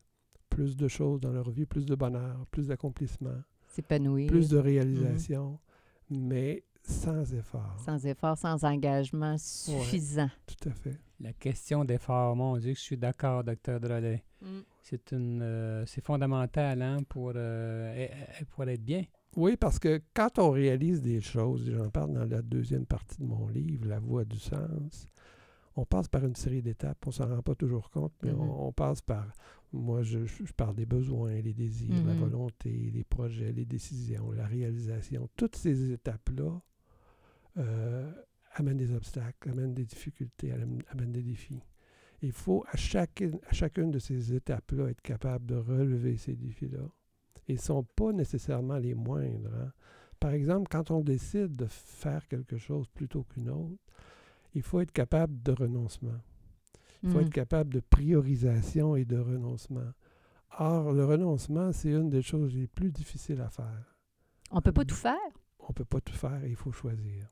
plus 0.49 0.77
de 0.77 0.89
choses 0.89 1.21
dans 1.21 1.33
leur 1.33 1.51
vie, 1.51 1.67
plus 1.67 1.85
de 1.87 1.95
bonheur, 1.95 2.47
plus 2.51 2.69
d'accomplissement, 2.69 3.43
plus 4.29 4.49
de 4.49 4.57
réalisation, 4.59 5.59
mais 6.11 6.63
sans 6.85 7.35
effort. 7.35 7.77
Sans 7.85 8.07
effort, 8.07 8.39
sans 8.39 8.65
engagement 8.65 9.37
suffisant. 9.39 10.31
Tout 10.47 10.69
à 10.69 10.73
fait. 10.73 10.99
La 11.25 11.33
question 11.33 11.87
d'effort, 11.87 12.37
mon 12.37 12.59
Dieu, 12.59 12.75
je 12.75 12.81
suis 12.81 12.99
d'accord, 12.99 13.43
docteur 13.45 13.81
Drolet. 13.81 14.23
Mm. 14.43 14.61
C'est 14.83 15.13
une, 15.13 15.41
euh, 15.41 15.87
c'est 15.87 16.05
fondamental 16.05 16.83
hein, 16.83 16.99
pour, 17.09 17.33
euh, 17.35 18.07
pour 18.51 18.65
être 18.69 18.85
bien. 18.85 19.05
Oui, 19.35 19.57
parce 19.57 19.79
que 19.79 20.03
quand 20.13 20.39
on 20.39 20.51
réalise 20.51 21.01
des 21.01 21.23
choses, 21.23 21.71
j'en 21.71 21.89
parle 21.89 22.13
dans 22.13 22.27
la 22.27 22.43
deuxième 22.43 22.85
partie 22.85 23.17
de 23.23 23.25
mon 23.27 23.49
livre, 23.49 23.87
La 23.89 24.01
voie 24.01 24.27
du 24.27 24.39
sens, 24.39 25.09
on 25.77 25.87
passe 25.87 26.09
par 26.09 26.27
une 26.27 26.37
série 26.37 26.61
d'étapes. 26.61 26.99
On 27.07 27.11
s'en 27.11 27.27
rend 27.27 27.41
pas 27.41 27.55
toujours 27.55 27.89
compte, 27.89 28.13
mais 28.23 28.31
Mhm. 28.33 28.41
on, 28.41 28.67
on 28.69 28.73
passe 28.73 29.01
par, 29.01 29.27
moi 29.73 30.03
je, 30.03 30.19
parle 30.55 30.77
des 30.77 30.85
besoins, 30.87 31.41
les 31.41 31.55
désirs, 31.55 32.05
la 32.05 32.13
Mhm. 32.13 32.21
volonté, 32.21 32.91
les 32.93 33.05
projets, 33.05 33.51
les 33.51 33.65
décisions, 33.65 34.31
la 34.33 34.47
réalisation. 34.47 35.31
Toutes 35.37 35.57
ces 35.57 35.91
étapes-là 35.93 36.61
euh, 37.57 38.13
amènent 38.55 38.77
des 38.79 38.93
obstacles, 38.93 39.51
amènent 39.51 39.75
des 39.75 39.85
difficultés, 39.85 40.53
amènent 40.53 41.13
des 41.13 41.23
défis. 41.23 41.63
Il 42.23 42.33
faut 42.33 42.65
à 42.71 42.77
chacune, 42.77 43.39
à 43.49 43.53
chacune 43.53 43.91
de 43.91 43.99
ces 43.99 44.33
étapes-là 44.35 44.89
être 44.89 45.03
capable 45.03 45.47
de 45.47 45.57
relever 45.57 46.17
ces 46.17 46.35
défis-là. 46.35 46.89
Ils 47.49 47.57
ne 47.57 47.61
sont 47.61 47.85
pas 47.85 48.13
nécessairement 48.13 48.79
les 48.79 48.95
moindres. 48.95 49.51
hein. 49.55 49.73
Par 50.19 50.33
exemple, 50.33 50.69
quand 50.71 50.91
on 50.91 51.01
décide 51.03 51.55
de 51.57 51.67
faire 51.67 52.27
quelque 52.29 52.57
chose 52.57 52.89
plutôt 52.89 53.25
qu'une 53.25 53.51
autre, 53.51 53.77
il 54.55 54.63
faut 54.63 54.81
être 54.81 54.93
capable 54.93 55.43
de 55.43 55.53
renoncement. 55.53 56.19
Il 57.03 57.11
faut 57.11 57.19
Mm. 57.19 57.23
être 57.23 57.31
capable 57.33 57.75
de 57.75 57.81
priorisation 57.81 58.97
et 58.97 59.05
de 59.05 59.19
renoncement. 59.19 59.93
Or, 60.59 60.93
le 60.93 61.05
renoncement, 61.05 61.73
c'est 61.73 61.91
une 61.91 62.09
des 62.09 62.23
choses 62.23 62.55
les 62.55 62.69
plus 62.69 62.91
difficiles 62.93 63.41
à 63.43 63.51
faire. 63.51 63.99
On 64.51 64.63
peut 64.63 64.73
pas 64.73 64.85
tout 64.85 64.95
faire. 64.95 65.19
On 65.59 65.69
ne 65.69 65.75
peut 65.75 65.85
pas 65.85 66.01
tout 66.01 66.15
faire 66.15 66.43
et 66.45 66.49
il 66.51 66.57
faut 66.57 66.73
choisir. 66.73 67.29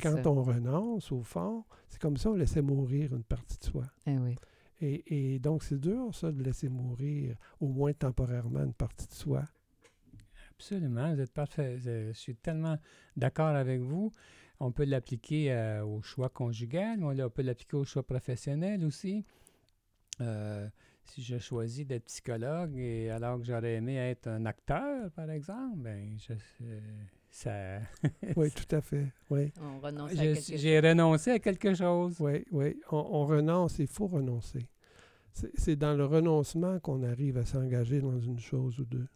Quand 0.00 0.22
ça. 0.22 0.30
on 0.30 0.42
renonce, 0.42 1.12
au 1.12 1.22
fond, 1.22 1.64
c'est 1.88 2.00
comme 2.00 2.16
si 2.16 2.26
on 2.26 2.34
laissait 2.34 2.62
mourir 2.62 3.14
une 3.14 3.24
partie 3.24 3.58
de 3.58 3.64
soi. 3.64 3.84
Eh 4.06 4.18
oui. 4.18 4.36
Et, 4.80 5.34
et 5.34 5.38
donc, 5.38 5.62
c'est 5.62 5.78
dur, 5.78 6.14
ça, 6.14 6.32
de 6.32 6.42
laisser 6.42 6.68
mourir, 6.68 7.36
au 7.60 7.68
moins 7.68 7.92
temporairement, 7.92 8.64
une 8.64 8.74
partie 8.74 9.06
de 9.06 9.12
soi. 9.12 9.44
Absolument, 10.50 11.14
vous 11.14 11.20
êtes 11.20 11.32
parfait. 11.32 11.78
Je, 11.78 12.12
suis 12.12 12.36
tellement 12.36 12.78
d'accord 13.16 13.48
avec 13.48 13.80
vous. 13.80 14.12
On 14.60 14.70
peut 14.70 14.84
l'appliquer 14.84 15.52
euh, 15.52 15.84
au 15.84 16.02
choix 16.02 16.28
conjugal, 16.28 16.98
mais 16.98 17.04
on 17.04 17.10
l'a- 17.10 17.26
on 17.26 17.30
peut 17.30 17.42
l'appliquer 17.42 17.76
au 17.76 17.84
choix 17.84 18.04
professionnel 18.04 18.84
aussi. 18.84 19.24
Euh, 20.20 20.68
si 21.04 21.22
je 21.22 21.38
choisis 21.38 21.86
d'être 21.86 22.04
psychologue 22.04 22.76
et 22.76 23.10
alors 23.10 23.38
que 23.38 23.44
j'aurais 23.44 23.74
aimé 23.74 23.96
être 23.96 24.28
un 24.28 24.46
acteur, 24.46 25.10
par 25.12 25.30
exemple, 25.30 25.78
ben 25.78 26.16
je, 26.18 26.34
euh, 26.62 26.80
ça, 27.32 27.80
Oui, 28.36 28.50
tout 28.50 28.74
à 28.76 28.80
fait. 28.80 29.12
Oui, 29.30 29.52
On 29.60 29.80
renonce 29.80 30.12
à 30.12 30.14
je- 30.14 30.34
quelque 30.34 30.56
j'ai 30.58 30.78
renoncé 30.80 31.30
à 31.32 31.38
quelque 31.38 31.74
chose. 31.74 32.16
oui, 32.20 32.44
oui. 32.52 32.80
On, 32.90 32.98
on 32.98 33.26
renonce, 33.26 33.78
il 33.78 33.86
faut 33.88 34.06
renoncer. 34.06 34.68
C'est 35.32 35.50
c'est 35.58 35.76
dans 35.76 35.94
le 35.94 36.04
renoncement 36.04 36.78
qu'on 36.80 37.02
arrive 37.02 37.38
à 37.38 37.44
s'engager 37.46 38.00
dans 38.00 38.18
une 38.20 38.38
chose 38.38 38.78
ou 38.78 38.84
deux. 38.84 39.08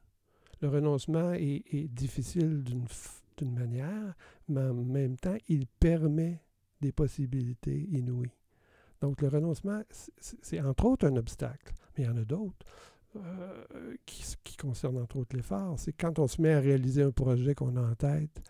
Le 0.62 0.68
renoncement 0.68 1.34
est, 1.34 1.62
est 1.70 1.88
difficile 1.88 2.64
d'une 2.64 3.52
manière, 3.54 4.14
mais 4.48 4.62
en 4.62 4.72
même 4.72 5.16
temps, 5.18 5.36
il 5.48 5.66
permet 5.66 6.40
des 6.80 6.92
possibilités 6.92 7.86
inouïes. 7.90 8.32
Donc, 9.02 9.20
le 9.20 9.28
renoncement, 9.28 9.82
c'est 10.18 10.60
entre 10.62 10.86
autres 10.86 11.06
un 11.06 11.16
obstacle, 11.16 11.74
mais 11.98 12.04
il 12.04 12.06
y 12.06 12.10
en 12.10 12.16
a 12.16 12.24
d'autres 12.24 12.64
euh, 13.24 13.94
qui, 14.06 14.56
concernent 14.56 14.98
entre 14.98 15.16
autres 15.18 15.36
l'effort. 15.36 15.78
C'est 15.78 15.92
quand 15.92 16.18
on 16.18 16.26
se 16.26 16.40
met 16.40 16.52
à 16.54 16.60
réaliser 16.60 17.02
un 17.02 17.10
projet 17.10 17.54
qu'on 17.54 17.76
a 17.76 17.82
en 17.82 17.94
tête, 17.94 18.42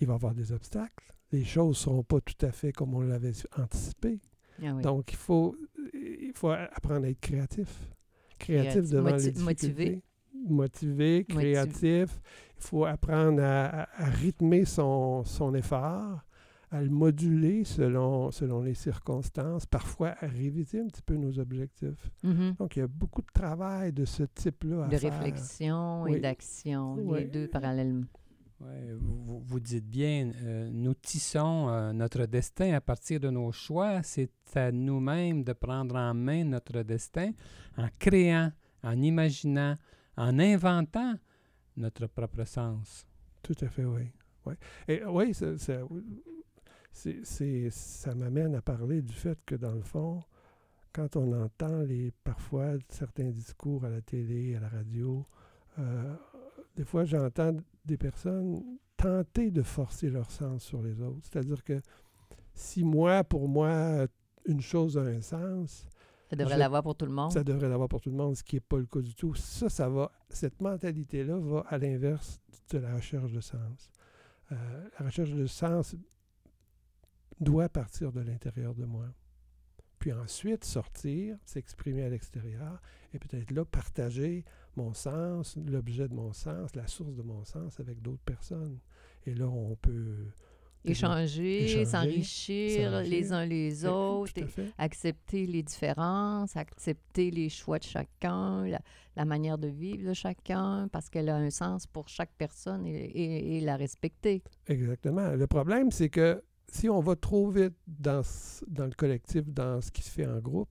il 0.00 0.06
va 0.06 0.14
y 0.14 0.16
avoir 0.16 0.34
des 0.34 0.52
obstacles. 0.52 1.04
Les 1.32 1.44
choses 1.44 1.68
ne 1.70 1.72
seront 1.74 2.02
pas 2.02 2.20
tout 2.20 2.46
à 2.46 2.52
fait 2.52 2.72
comme 2.72 2.94
on 2.94 3.00
l'avait 3.00 3.32
anticipé. 3.58 4.20
Ah 4.62 4.72
oui. 4.74 4.82
Donc, 4.82 5.12
il 5.12 5.16
faut, 5.16 5.56
il 5.94 6.32
faut 6.34 6.50
apprendre 6.50 7.06
à 7.06 7.08
être 7.10 7.20
créatif. 7.20 7.68
Créatif 8.38 8.72
Créatif. 8.72 8.90
devant 8.90 9.10
Moti- 9.10 9.24
les 9.26 9.32
difficultés. 9.32 9.44
motivé. 9.44 10.02
Motivé, 10.48 11.24
créatif. 11.28 12.20
Il 12.58 12.62
faut 12.62 12.84
apprendre 12.84 13.42
à, 13.42 13.64
à- 13.82 14.02
à 14.04 14.10
rythmer 14.10 14.64
son, 14.64 15.24
son 15.24 15.54
effort, 15.54 16.20
à 16.76 16.82
le 16.82 16.90
moduler 16.90 17.64
selon, 17.64 18.30
selon 18.30 18.62
les 18.62 18.74
circonstances, 18.74 19.66
parfois 19.66 20.14
à 20.20 20.26
réviser 20.26 20.80
un 20.80 20.86
petit 20.88 21.02
peu 21.02 21.16
nos 21.16 21.38
objectifs. 21.38 22.10
Mhm. 22.22 22.54
Donc, 22.58 22.76
il 22.76 22.80
y 22.80 22.82
a 22.82 22.86
beaucoup 22.86 23.22
de 23.22 23.30
travail 23.32 23.92
de 23.92 24.04
ce 24.04 24.24
type-là 24.24 24.84
à 24.84 24.88
De 24.88 24.96
faire. 24.96 25.12
réflexion 25.12 26.06
et 26.06 26.20
d'action, 26.20 26.94
Oui. 26.94 27.20
les 27.20 27.24
deux 27.26 27.48
parallèlement. 27.48 28.06
Ouais, 28.60 28.94
vous, 28.98 29.60
dites 29.60 29.86
bien, 29.88 30.32
euh, 30.42 30.70
nous 30.72 30.94
tissons 30.94 31.68
euh, 31.68 31.92
notre 31.92 32.24
destin 32.24 32.72
à 32.72 32.80
partir 32.80 33.20
de 33.20 33.28
nos 33.28 33.52
choix. 33.52 34.02
C'est 34.02 34.30
à 34.54 34.72
nous-mêmes 34.72 35.44
de 35.44 35.52
prendre 35.52 35.94
en 35.96 36.14
main 36.14 36.42
notre 36.44 36.82
destin 36.82 37.32
en 37.76 37.88
créant, 37.98 38.50
en 38.82 39.00
imaginant, 39.02 39.74
en 40.16 40.38
inventant 40.38 41.14
notre 41.76 42.06
propre 42.06 42.44
sens. 42.44 43.06
Tout 43.42 43.56
à 43.60 43.68
fait, 43.68 43.84
oui. 43.84 44.10
oui. 44.46 44.54
Et 44.88 45.04
oui, 45.04 45.34
ça, 45.34 45.58
ça, 45.58 45.74
c'est- 45.74 45.82
c'est- 47.24 47.70
ça 47.70 48.14
m'amène 48.14 48.54
à 48.54 48.62
parler 48.62 49.02
du 49.02 49.12
fait 49.12 49.38
que, 49.44 49.54
dans 49.54 49.72
le 49.74 49.82
fond, 49.82 50.22
quand 50.92 51.16
on 51.16 51.32
entend 51.44 51.80
les, 51.82 52.10
parfois 52.24 52.72
certains 52.88 53.30
discours 53.30 53.84
à 53.84 53.90
la 53.90 54.00
télé, 54.00 54.56
à 54.56 54.60
la 54.60 54.68
radio, 54.68 55.26
euh, 55.78 56.14
des 56.74 56.84
fois 56.84 57.04
j'entends 57.04 57.54
des 57.84 57.96
personnes 57.98 58.62
tenter 58.96 59.50
de 59.50 59.62
forcer 59.62 60.08
leur 60.08 60.30
sens 60.30 60.62
sur 60.64 60.82
les 60.82 61.00
autres. 61.02 61.20
C'est-à-dire 61.30 61.62
que 61.62 61.80
si 62.54 62.82
moi, 62.82 63.22
pour 63.24 63.46
moi, 63.46 64.06
une 64.46 64.62
chose 64.62 64.96
a 64.96 65.02
un 65.02 65.20
sens, 65.20 65.86
Ça 66.30 66.34
devrait 66.36 66.56
l'avoir 66.56 66.82
pour 66.82 66.96
tout 66.96 67.04
le 67.06 67.12
monde. 67.12 67.30
Ça 67.30 67.44
devrait 67.44 67.68
l'avoir 67.68 67.88
pour 67.88 68.00
tout 68.00 68.10
le 68.10 68.16
monde, 68.16 68.34
ce 68.34 68.42
qui 68.42 68.56
n'est 68.56 68.60
pas 68.60 68.78
le 68.78 68.86
cas 68.86 69.00
du 69.00 69.14
tout. 69.14 69.34
Ça, 69.34 69.68
ça 69.68 69.88
va, 69.90 70.10
cette 70.30 70.60
mentalité-là 70.62 71.36
va 71.38 71.60
à 71.68 71.76
l'inverse 71.78 72.40
de 72.70 72.78
la 72.78 72.94
recherche 72.96 73.30
de 73.32 73.40
sens. 73.40 73.92
Euh, 74.50 74.88
la 74.98 75.04
recherche 75.06 75.30
de 75.32 75.46
sens 75.46 75.94
doit 77.40 77.68
partir 77.68 78.12
de 78.12 78.20
l'intérieur 78.20 78.74
de 78.74 78.84
moi. 78.84 79.06
Puis 79.98 80.12
ensuite 80.12 80.64
sortir, 80.64 81.36
s'exprimer 81.44 82.02
à 82.04 82.08
l'extérieur 82.08 82.80
et 83.14 83.18
peut-être 83.18 83.50
là 83.50 83.64
partager 83.64 84.44
mon 84.76 84.92
sens, 84.92 85.56
l'objet 85.66 86.06
de 86.08 86.14
mon 86.14 86.32
sens, 86.32 86.74
la 86.76 86.86
source 86.86 87.14
de 87.16 87.22
mon 87.22 87.44
sens 87.44 87.80
avec 87.80 88.02
d'autres 88.02 88.22
personnes. 88.24 88.78
Et 89.24 89.34
là, 89.34 89.48
on 89.48 89.74
peut 89.76 90.26
Échanger, 90.84 91.84
s'enrichir 91.84 93.00
les 93.00 93.32
uns 93.32 93.44
les 93.44 93.84
autres, 93.86 94.32
et 94.36 94.46
accepter 94.78 95.44
les 95.46 95.62
différences, 95.64 96.56
accepter 96.56 97.30
les 97.32 97.48
choix 97.48 97.78
de 97.80 97.84
chacun, 97.84 98.64
la, 98.66 98.80
la 99.16 99.24
manière 99.24 99.58
de 99.58 99.66
vivre 99.66 100.08
de 100.08 100.14
chacun, 100.14 100.86
parce 100.92 101.08
qu'elle 101.08 101.28
a 101.28 101.36
un 101.36 101.50
sens 101.50 101.88
pour 101.88 102.08
chaque 102.08 102.30
personne 102.38 102.86
et, 102.86 102.94
et- 103.04 103.56
et 103.56 103.60
la 103.62 103.76
respecter. 103.76 104.42
Exactement. 104.68 105.30
Le 105.34 105.46
problème, 105.48 105.90
c'est 105.90 106.08
que 106.10 106.40
si 106.70 106.88
on 106.88 107.00
va 107.00 107.16
trop 107.16 107.48
vite 107.48 107.74
dans, 107.86 108.22
dans 108.68 108.84
le 108.86 108.92
collectif, 108.92 109.42
dans 109.48 109.80
ce 109.80 109.90
qui 109.90 110.02
se 110.02 110.10
fait 110.10 110.26
en 110.26 110.38
groupe, 110.38 110.68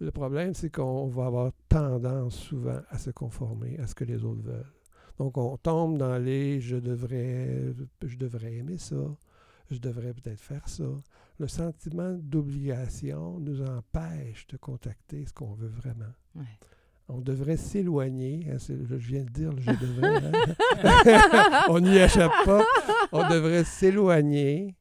le 0.00 0.10
problème, 0.10 0.52
c'est 0.54 0.70
qu'on 0.70 1.06
va 1.08 1.26
avoir 1.26 1.52
tendance 1.68 2.34
souvent 2.36 2.80
à 2.90 2.98
se 2.98 3.10
conformer 3.10 3.78
à 3.78 3.86
ce 3.86 3.94
que 3.94 4.04
les 4.04 4.24
autres 4.24 4.42
veulent. 4.42 4.72
Donc, 5.18 5.36
on 5.38 5.56
tombe 5.56 5.98
dans 5.98 6.18
les 6.18 6.60
je 6.60 6.76
devrais, 6.76 7.72
je 8.04 8.16
devrais 8.16 8.54
aimer 8.54 8.78
ça, 8.78 8.96
je 9.70 9.78
devrais 9.78 10.12
peut-être 10.12 10.40
faire 10.40 10.68
ça. 10.68 10.84
Le 11.38 11.46
sentiment 11.48 12.12
d'obligation 12.20 13.38
nous 13.40 13.62
empêche 13.62 14.46
de 14.48 14.56
contacter 14.56 15.24
ce 15.26 15.32
qu'on 15.32 15.54
veut 15.54 15.68
vraiment. 15.68 16.12
Ouais. 16.34 16.44
On 17.08 17.20
devrait 17.20 17.56
s'éloigner. 17.56 18.46
hein, 18.50 18.56
je 18.58 18.94
viens 18.96 19.24
de 19.24 19.30
dire 19.30 19.52
le 19.52 19.60
je 19.60 19.70
devrais. 19.70 20.16
hein. 20.16 21.64
on 21.68 21.80
n'y 21.80 21.96
échappe 21.96 22.32
pas. 22.44 22.64
On 23.12 23.28
devrait 23.28 23.64
s'éloigner 23.64 24.74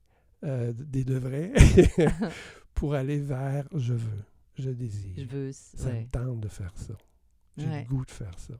euh, 0.44 0.74
des 0.74 1.04
devrais 1.04 1.52
pour 2.74 2.94
aller 2.96 3.20
vers 3.20 3.68
je 3.74 3.94
veux, 3.94 4.24
je 4.58 4.70
désire. 4.70 5.14
Je 5.18 5.26
veux. 5.26 5.52
Ça 5.52 5.90
ouais. 5.90 6.02
me 6.04 6.08
tente 6.10 6.40
de 6.40 6.48
faire 6.48 6.74
ça. 6.76 6.94
J'ai 7.58 7.68
Ouais. 7.68 7.82
le 7.84 7.88
goût 7.88 8.06
de 8.06 8.12
faire 8.12 8.38
ça. 8.40 8.54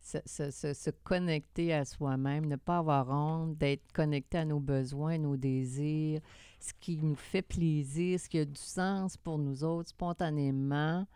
se, 0.00 0.18
se- 0.24 0.50
se- 0.50 0.72
se 0.72 0.90
connecter 0.90 1.74
à 1.74 1.84
soi-même, 1.84 2.46
ne 2.46 2.56
pas 2.56 2.78
avoir 2.78 3.10
honte 3.10 3.58
d'être 3.58 3.92
connecté 3.92 4.38
à 4.38 4.44
nos 4.46 4.60
besoins, 4.60 5.18
nos 5.18 5.36
désirs, 5.36 6.20
ce 6.60 6.72
qui 6.80 6.96
nous 6.96 7.14
fait 7.16 7.42
plaisir, 7.42 8.18
ce 8.18 8.28
qui 8.28 8.38
a 8.38 8.44
du 8.46 8.54
sens 8.60 9.16
pour 9.18 9.36
nous 9.38 9.64
autres 9.64 9.90
spontanément, 9.90 11.06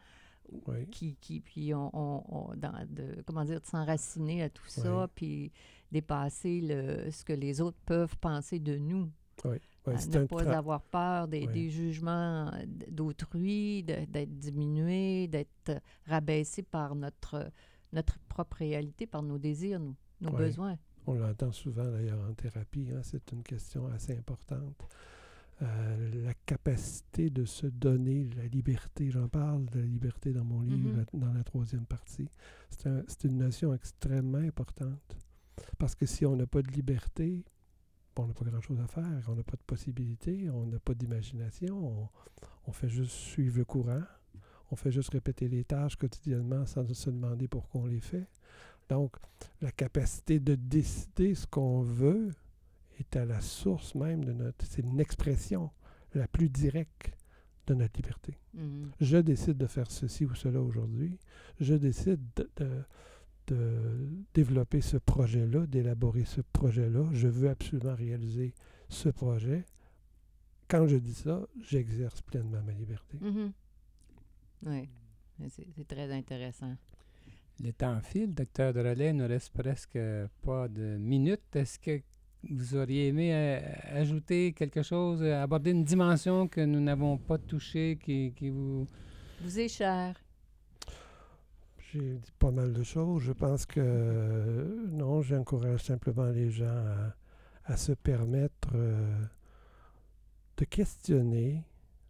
Oui. 0.66 0.86
qui, 0.90 1.16
qui 1.20 1.40
puis 1.40 1.72
on, 1.72 1.88
on- 1.96 2.24
on- 2.28 2.54
dans 2.56 2.86
de, 2.90 3.22
comment 3.24 3.44
dire, 3.46 3.60
de 3.62 3.66
s'enraciner 3.66 4.42
à 4.42 4.50
tout 4.50 4.66
ça, 4.68 5.08
puis 5.14 5.50
dépasser 5.90 6.60
le, 6.60 7.10
ce 7.10 7.24
que 7.24 7.32
les 7.32 7.62
autres 7.62 7.78
peuvent 7.86 8.16
penser 8.18 8.58
de 8.58 8.76
nous. 8.76 9.10
Ouais, 9.44 9.60
à 9.86 9.98
c'est 9.98 10.14
ne 10.14 10.26
pas 10.26 10.56
avoir 10.56 10.82
peur 10.82 11.26
des, 11.26 11.46
Oui. 11.46 11.52
des 11.52 11.70
jugements 11.70 12.50
d- 12.66 12.86
d'autrui, 12.90 13.82
d'être 13.82 14.38
diminué, 14.38 15.26
d'être 15.26 15.80
rabaissé 16.06 16.62
par 16.62 16.94
notre, 16.94 17.50
notre 17.92 18.18
propre 18.28 18.58
réalité, 18.58 19.06
par 19.06 19.22
nos 19.22 19.38
désirs, 19.38 19.80
nos, 19.80 19.96
nos 20.20 20.30
Oui. 20.30 20.36
besoins. 20.36 20.78
On 21.06 21.14
l'entend 21.14 21.50
souvent 21.50 21.90
d'ailleurs 21.90 22.20
en 22.30 22.32
thérapie, 22.34 22.88
hein, 22.94 23.00
c'est 23.02 23.32
une 23.32 23.42
question 23.42 23.88
assez 23.88 24.16
importante. 24.16 24.86
Euh, 25.60 26.24
la 26.24 26.34
capacité 26.46 27.30
de 27.30 27.44
se 27.44 27.66
donner 27.66 28.28
la 28.36 28.46
liberté, 28.46 29.10
j'en 29.10 29.28
parle 29.28 29.66
de 29.66 29.80
la 29.80 29.86
liberté 29.86 30.32
dans 30.32 30.44
mon 30.44 30.60
livre, 30.60 30.90
Mhm. 30.90 30.96
la- 31.12 31.18
dans 31.26 31.32
la 31.32 31.44
troisième 31.44 31.86
partie. 31.86 32.28
C'est 32.70 32.86
un- 32.88 33.02
c'est 33.06 33.24
une 33.24 33.38
notion 33.38 33.74
extrêmement 33.74 34.38
importante. 34.38 35.16
Parce 35.78 35.94
que 35.94 36.06
si 36.06 36.24
on 36.26 36.34
n'a 36.36 36.46
pas 36.46 36.62
de 36.62 36.70
liberté, 36.70 37.44
on 38.16 38.26
n'a 38.26 38.34
pas 38.34 38.44
grand-chose 38.44 38.80
à 38.80 38.86
faire, 38.86 39.24
on 39.28 39.34
n'a 39.34 39.42
pas 39.42 39.56
de 39.56 39.62
possibilités, 39.66 40.50
on 40.50 40.66
n'a 40.66 40.78
pas 40.78 40.94
d'imagination, 40.94 42.02
on, 42.02 42.08
on 42.66 42.72
fait 42.72 42.88
juste 42.88 43.12
suivre 43.12 43.58
le 43.58 43.64
courant, 43.64 44.02
on 44.70 44.76
fait 44.76 44.92
juste 44.92 45.10
répéter 45.10 45.48
les 45.48 45.64
tâches 45.64 45.96
quotidiennement 45.96 46.66
sans 46.66 46.86
se 46.92 47.10
demander 47.10 47.48
pourquoi 47.48 47.82
on 47.82 47.86
les 47.86 48.00
fait. 48.00 48.26
Donc, 48.88 49.16
la 49.60 49.70
capacité 49.72 50.40
de 50.40 50.54
décider 50.54 51.34
ce 51.34 51.46
qu'on 51.46 51.82
veut 51.82 52.30
est 52.98 53.16
à 53.16 53.24
la 53.24 53.40
source 53.40 53.94
même 53.94 54.24
de 54.24 54.32
notre... 54.32 54.66
C'est 54.66 54.82
une 54.82 55.00
expression 55.00 55.70
la 56.14 56.28
plus 56.28 56.48
directe 56.50 57.16
de 57.66 57.74
notre 57.74 57.96
liberté. 57.96 58.38
Mhm. 58.54 58.90
Je 59.00 59.16
décide 59.18 59.56
de 59.56 59.66
faire 59.66 59.90
ceci 59.90 60.24
ou 60.26 60.34
cela 60.34 60.60
aujourd'hui. 60.60 61.18
Je 61.60 61.74
décide 61.74 62.20
de, 62.36 62.50
de- 62.56 62.82
de 63.46 64.08
développer 64.34 64.80
ce 64.80 64.96
projet-là, 64.96 65.66
d'élaborer 65.66 66.24
ce 66.24 66.40
projet-là. 66.40 67.08
Je 67.12 67.28
veux 67.28 67.50
absolument 67.50 67.94
réaliser 67.94 68.54
ce 68.88 69.08
projet. 69.08 69.64
Quand 70.68 70.86
je 70.86 70.96
dis 70.96 71.14
ça, 71.14 71.46
j'exerce 71.60 72.22
pleinement 72.22 72.62
ma 72.62 72.72
liberté. 72.72 73.18
Mhm. 73.20 73.52
Oui, 74.66 74.88
c'est 75.48 75.86
très 75.86 76.10
intéressant. 76.12 76.76
Le 77.62 77.72
temps 77.72 78.00
file, 78.00 78.32
docteur 78.34 78.72
Drolet, 78.72 79.10
il 79.10 79.16
ne 79.16 79.28
reste 79.28 79.52
presque 79.52 79.98
pas 80.42 80.68
de 80.68 80.96
minutes. 80.96 81.54
Est-ce 81.54 81.78
que 81.78 82.00
vous 82.50 82.74
auriez 82.74 83.08
aimé 83.08 83.34
euh, 83.34 83.60
ajouter 83.92 84.52
quelque 84.52 84.82
chose, 84.82 85.22
euh, 85.22 85.42
aborder 85.42 85.70
une 85.70 85.84
dimension 85.84 86.48
que 86.48 86.60
nous 86.60 86.80
n'avons 86.80 87.18
pas 87.18 87.38
touchée, 87.38 87.98
qui, 88.02 88.32
qui 88.34 88.48
vous... 88.48 88.86
Vous 89.42 89.58
est 89.60 89.68
cher. 89.68 90.16
J'ai 91.92 92.14
dit 92.14 92.32
pas 92.38 92.50
mal 92.50 92.72
de 92.72 92.82
choses. 92.82 93.22
Je 93.22 93.32
pense 93.32 93.66
que 93.66 93.78
euh, 93.78 94.86
non, 94.92 95.20
j'encourage 95.20 95.84
simplement 95.84 96.30
les 96.30 96.50
gens 96.50 96.64
à, 96.64 97.14
à 97.64 97.76
se 97.76 97.92
permettre 97.92 98.70
euh, 98.74 99.22
de 100.56 100.64
questionner, 100.64 101.62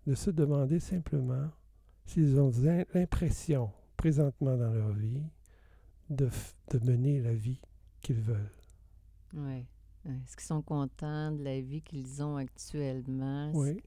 de 0.06 0.14
se 0.14 0.30
demander 0.30 0.78
simplement 0.78 1.50
s'ils 2.06 2.38
ont 2.38 2.52
l'im- 2.62 2.84
l'impression, 2.94 3.72
présentement 3.96 4.56
dans 4.56 4.72
leur 4.72 4.92
vie, 4.92 5.24
de, 6.10 6.28
de 6.70 6.78
mener 6.88 7.20
la 7.20 7.34
vie 7.34 7.60
qu'ils 8.02 8.20
veulent. 8.20 8.52
Oui. 9.34 9.66
Est-ce 10.04 10.36
qu'ils 10.36 10.46
sont 10.46 10.62
contents 10.62 11.32
de 11.32 11.42
la 11.42 11.60
vie 11.60 11.82
qu'ils 11.82 12.22
ont 12.22 12.36
actuellement? 12.36 13.50
Oui. 13.52 13.82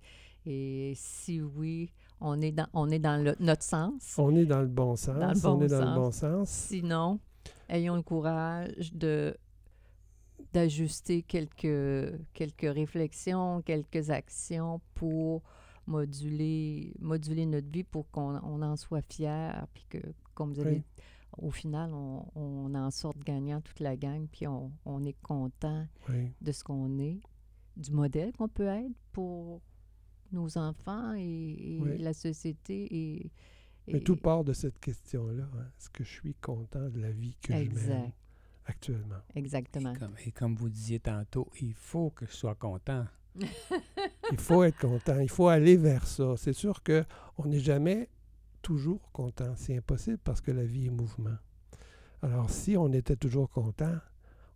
Et 0.45 0.93
si 0.95 1.41
oui, 1.41 1.89
on 2.21 2.39
est 2.41 2.51
dans, 2.51 2.67
on 2.73 2.89
est 2.89 2.99
dans 2.99 3.23
le- 3.23 3.35
notre 3.39 3.63
sens. 3.63 4.15
On 4.17 4.35
est 4.35 4.45
dans 4.45 4.61
le 4.61 4.67
bon 4.67 4.95
sens. 4.95 5.17
Dans 5.19 5.31
le 5.33 5.45
on 5.47 5.57
bon 5.57 5.61
est 5.63 5.67
dans 5.67 5.79
le 5.79 5.85
sens. 5.85 5.95
bon 5.95 6.11
sens. 6.11 6.49
Sinon, 6.49 7.19
ayons 7.69 7.95
le 7.95 8.01
courage 8.03 8.93
de 8.93 9.35
d'ajuster 10.53 11.21
quelques, 11.23 12.13
quelques 12.33 12.61
réflexions, 12.73 13.61
quelques 13.61 14.09
actions 14.09 14.79
pour 14.93 15.41
moduler, 15.85 16.93
moduler 16.99 17.45
notre 17.45 17.69
vie 17.69 17.83
pour 17.83 18.09
qu'on 18.09 18.39
on 18.43 18.61
en 18.61 18.75
soit 18.75 19.01
fier, 19.01 19.67
puis 19.73 19.85
que, 19.89 19.97
comme 20.33 20.53
vous 20.53 20.59
avez 20.61 20.77
Oui. 20.77 20.83
au 21.37 21.51
final, 21.51 21.93
on, 21.93 22.25
on 22.35 22.73
en 22.75 22.89
sorte 22.89 23.19
gagnant 23.19 23.59
toute 23.61 23.79
la 23.81 23.95
gang, 23.97 24.27
puis 24.31 24.47
on, 24.47 24.71
on 24.85 25.03
est 25.03 25.17
content 25.21 25.85
Oui. 26.09 26.31
de 26.41 26.51
ce 26.51 26.63
qu'on 26.63 26.97
est, 26.99 27.19
du 27.75 27.91
modèle 27.91 28.31
qu'on 28.33 28.47
peut 28.47 28.67
être 28.67 28.93
pour 29.11 29.61
nos 30.35 30.57
enfants 30.57 31.13
et, 31.15 31.75
et 31.75 31.79
Oui. 31.81 31.97
la 31.97 32.13
société. 32.13 32.87
Et, 32.95 33.31
Mais 33.93 33.99
tout 34.01 34.15
part 34.17 34.43
de 34.43 34.53
cette 34.53 34.79
question-là. 34.79 35.43
hein. 35.57 35.65
Est-ce 35.79 35.89
que 35.89 36.03
je 36.03 36.09
suis 36.11 36.35
content 36.35 36.89
de 36.89 36.99
la 36.99 37.11
vie 37.11 37.35
que 37.41 37.53
je 37.53 37.69
mène 37.87 38.11
actuellement? 38.65 39.21
exactement. 39.35 39.93
Et 39.93 39.97
comme, 39.97 40.15
et 40.27 40.31
comme 40.31 40.55
vous 40.55 40.69
disiez 40.69 40.99
tantôt, 40.99 41.49
il 41.61 41.73
faut 41.73 42.09
que 42.11 42.25
je 42.25 42.33
sois 42.33 42.55
content. 42.55 43.05
Il 44.31 44.39
faut 44.39 44.63
être 44.63 44.79
content, 44.79 45.19
il 45.19 45.29
faut 45.29 45.49
aller 45.49 45.75
vers 45.77 46.07
ça. 46.07 46.35
C'est 46.37 46.53
sûr 46.53 46.81
qu'on 46.81 47.45
n'est 47.45 47.59
jamais 47.59 48.09
toujours 48.61 49.11
content. 49.11 49.53
C'est 49.57 49.77
impossible 49.77 50.17
parce 50.23 50.41
que 50.41 50.51
la 50.51 50.63
vie 50.65 50.87
est 50.87 50.89
mouvement. 50.89 51.35
Alors, 52.23 52.49
si 52.49 52.75
on 52.77 52.91
était 52.93 53.17
toujours 53.17 53.49
content, 53.51 53.93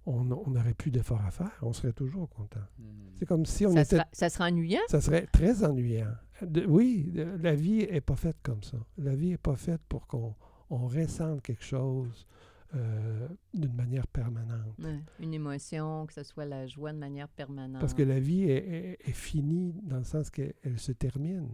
on 0.05 0.31
on 0.31 0.49
n'aurait 0.51 0.73
plus 0.73 0.91
d'efforts 0.91 1.23
à 1.25 1.31
faire. 1.31 1.51
On 1.61 1.73
serait 1.73 1.93
toujours 1.93 2.29
content. 2.29 2.59
C'est 3.15 3.25
comme 3.25 3.45
si 3.45 3.65
on 3.65 3.71
ça, 3.73 3.81
était... 3.81 3.95
sera, 3.97 4.07
ça 4.11 4.29
sera 4.29 4.45
ennuyant? 4.47 4.79
Ça 4.87 5.01
serait 5.01 5.27
très 5.27 5.63
ennuyant. 5.63 6.13
De- 6.41 6.65
oui, 6.65 7.11
de- 7.11 7.37
la 7.41 7.53
vie 7.55 7.85
n'est 7.91 8.01
pas 8.01 8.15
faite 8.15 8.37
comme 8.43 8.63
ça. 8.63 8.77
La 8.97 9.15
vie 9.15 9.29
n'est 9.29 9.37
pas 9.37 9.55
faite 9.55 9.81
pour 9.89 10.07
qu'on 10.07 10.35
on 10.69 10.87
ressente 10.87 11.41
quelque 11.41 11.63
chose 11.63 12.25
euh, 12.75 13.27
d'une 13.53 13.73
manière 13.73 14.07
permanente. 14.07 14.77
Ouais, 14.79 14.99
Une 15.19 15.33
émotion, 15.33 16.05
que 16.05 16.13
ce 16.13 16.23
soit 16.23 16.45
la 16.45 16.67
joie 16.67 16.93
de 16.93 16.97
manière 16.99 17.27
permanente. 17.27 17.81
Parce 17.81 17.93
que 17.95 18.03
la 18.03 18.19
vie 18.19 18.43
est, 18.43 18.57
est- 18.57 19.09
est 19.09 19.11
finie 19.13 19.73
dans 19.83 19.97
le 19.97 20.03
sens 20.03 20.29
qu'elle 20.29 20.53
elle 20.63 20.79
se 20.79 20.91
termine. 20.91 21.49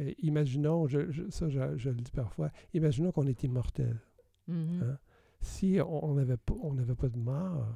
Euh, 0.00 0.12
imaginons, 0.22 0.86
je, 0.86 1.10
je- 1.10 1.28
ça 1.30 1.48
je, 1.50 1.76
je 1.76 1.90
le 1.90 1.96
dis 1.96 2.12
parfois, 2.12 2.50
imaginons 2.74 3.12
qu'on 3.12 3.26
est 3.26 3.42
immortel. 3.42 4.00
Mhm. 4.48 4.80
hein. 4.82 4.98
Si 5.42 5.78
on 5.84 6.14
n'avait 6.14 6.36
pas, 6.36 6.54
on 6.62 6.72
n'avait 6.74 6.94
pas 6.94 7.08
de 7.08 7.18
mort, 7.18 7.66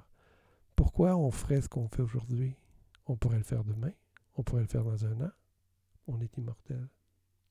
pourquoi 0.77 1.17
on 1.17 1.31
ferait 1.31 1.61
ce 1.61 1.69
qu'on 1.69 1.89
fait 1.89 2.03
aujourd'hui? 2.03 2.55
On 3.07 3.17
pourrait 3.17 3.39
le 3.39 3.43
faire 3.45 3.65
demain, 3.65 3.93
on 4.37 4.43
pourrait 4.43 4.63
le 4.63 4.69
faire 4.69 4.85
dans 4.85 5.05
un 5.05 5.21
an. 5.27 5.31
On 6.07 6.21
est 6.21 6.37
immortel. 6.39 6.89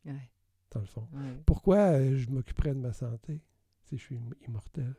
Ouais. 0.06 0.30
dans 0.72 0.80
le 0.82 0.86
fond. 0.86 1.08
Pourquoi 1.46 1.78
euh, 2.00 2.18
je 2.18 2.30
m'occuperais 2.30 2.74
de 2.74 2.80
ma 2.80 2.94
santé 2.94 3.42
si 3.84 3.98
je 3.98 4.04
suis 4.04 4.18
im- 4.18 4.36
immortel? 4.48 4.94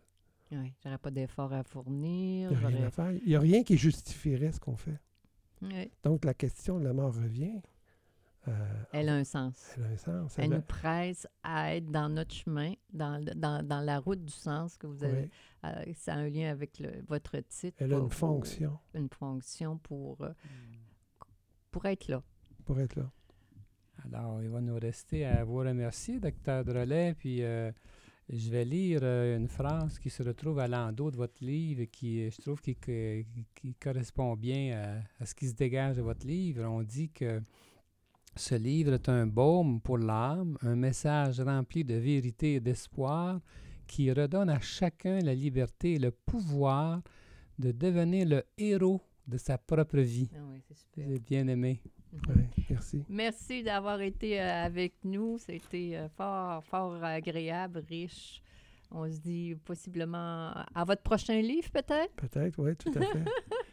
oui. 0.52 0.72
J'aurais 0.82 0.98
pas 0.98 1.10
d'efforts 1.10 1.52
à 1.52 1.62
fournir. 1.64 2.50
Il 2.52 2.58
n'y 2.58 2.64
a 2.64 2.66
rien 2.68 2.76
j'aurais- 2.78 2.86
à 2.86 2.90
faire. 2.90 3.12
Il 3.12 3.28
n'y 3.28 3.34
a 3.36 3.40
rien 3.40 3.62
qui 3.64 3.76
justifierait 3.76 4.52
ce 4.52 4.60
qu'on 4.60 4.76
fait. 4.76 4.98
Donc, 6.02 6.24
la 6.24 6.34
question 6.34 6.78
de 6.78 6.84
la 6.84 6.92
mort 6.92 7.14
revient. 7.14 7.60
Euh, 8.48 8.52
Elle 8.92 9.08
a 9.08 9.14
un 9.14 9.24
sens. 9.24 9.72
elle 9.76 9.84
a 9.84 9.86
un 9.88 9.96
sens. 9.96 10.38
Elle 10.38 10.44
Elle 10.44 10.52
a- 10.52 10.56
nous 10.56 10.62
presse 10.62 11.26
à 11.42 11.74
être 11.74 11.90
dans 11.90 12.08
notre 12.08 12.32
chemin, 12.34 12.74
dans, 12.92 13.24
dans, 13.34 13.66
dans 13.66 13.80
la 13.80 13.98
route 13.98 14.24
du 14.24 14.32
sens 14.32 14.76
que 14.76 14.86
vous 14.86 15.02
avez. 15.02 15.22
oui, 15.22 15.30
euh, 15.64 15.92
ça 15.94 16.14
a 16.14 16.18
un 16.18 16.28
lien 16.28 16.50
avec 16.50 16.78
le- 16.78 17.02
votre 17.08 17.36
titre. 17.48 17.76
elle 17.80 17.92
a 17.92 17.96
une 17.96 18.02
pour- 18.02 18.14
fonction 18.14 18.78
Une 18.94 19.08
fonction 19.08 19.78
pour, 19.78 20.20
euh, 20.22 20.32
pour 21.70 21.84
être 21.86 22.08
là. 22.08 22.22
pour 22.64 22.78
être 22.80 22.96
là. 22.96 23.10
Alors, 24.12 24.42
il 24.42 24.48
va 24.48 24.60
nous 24.60 24.78
rester 24.78 25.24
à 25.24 25.44
vous 25.44 25.56
remercier, 25.56 26.20
docteur 26.20 26.64
Drolet. 26.64 27.14
Puis, 27.18 27.42
euh, 27.42 27.72
je 28.28 28.50
vais 28.50 28.64
lire 28.64 29.00
euh, 29.02 29.36
une 29.36 29.48
phrase 29.48 29.98
qui 29.98 30.10
se 30.10 30.22
retrouve 30.22 30.58
à 30.58 30.68
l'endos 30.68 31.10
de 31.10 31.16
votre 31.16 31.44
livre 31.44 31.80
et 31.80 31.86
qui, 31.86 32.30
je 32.30 32.40
trouve, 32.40 32.60
qui, 32.60 32.74
qui- 32.76 33.26
qui 33.54 33.74
correspond 33.74 34.36
bien 34.36 34.78
à, 35.18 35.22
à 35.22 35.26
ce 35.26 35.34
qui 35.34 35.48
se 35.48 35.54
dégage 35.54 35.96
de 35.96 36.02
votre 36.02 36.26
livre. 36.26 36.64
On 36.64 36.82
dit 36.82 37.08
que 37.10 37.40
ce 38.36 38.54
livre 38.54 38.94
est 38.94 39.08
un 39.08 39.26
baume 39.26 39.80
pour 39.80 39.98
l'âme, 39.98 40.56
un 40.62 40.76
message 40.76 41.40
rempli 41.40 41.84
de 41.84 41.94
vérité 41.94 42.54
et 42.54 42.60
d'espoir 42.60 43.40
qui 43.86 44.12
redonne 44.12 44.50
à 44.50 44.60
chacun 44.60 45.20
la 45.20 45.34
liberté 45.34 45.94
et 45.94 45.98
le 45.98 46.10
pouvoir 46.10 47.00
de 47.58 47.72
devenir 47.72 48.26
le 48.26 48.44
héros 48.58 49.00
de 49.26 49.38
sa 49.38 49.58
propre 49.58 49.98
vie. 49.98 50.28
Ah 50.34 50.40
oui, 50.50 50.60
c'est. 50.70 51.02
J'ai 51.08 51.18
bien 51.18 51.48
aimé. 51.48 51.80
Mhm. 52.12 52.20
Oui, 52.28 52.64
merci. 52.70 53.04
Merci 53.08 53.62
d'avoir 53.62 54.00
été 54.00 54.40
euh, 54.40 54.64
avec 54.64 54.94
nous. 55.04 55.38
C'était 55.38 55.96
euh, 55.96 56.08
fort, 56.10 56.62
fort 56.64 57.02
agréable, 57.02 57.82
riche. 57.88 58.42
On 58.90 59.10
se 59.10 59.18
dit 59.18 59.56
possiblement 59.64 60.52
à 60.74 60.84
votre 60.84 61.02
prochain 61.02 61.40
livre, 61.40 61.70
peut-être? 61.70 62.14
Peut-être, 62.14 62.62
oui, 62.62 62.76
tout 62.76 62.92
à 62.94 63.00
fait. 63.00 63.24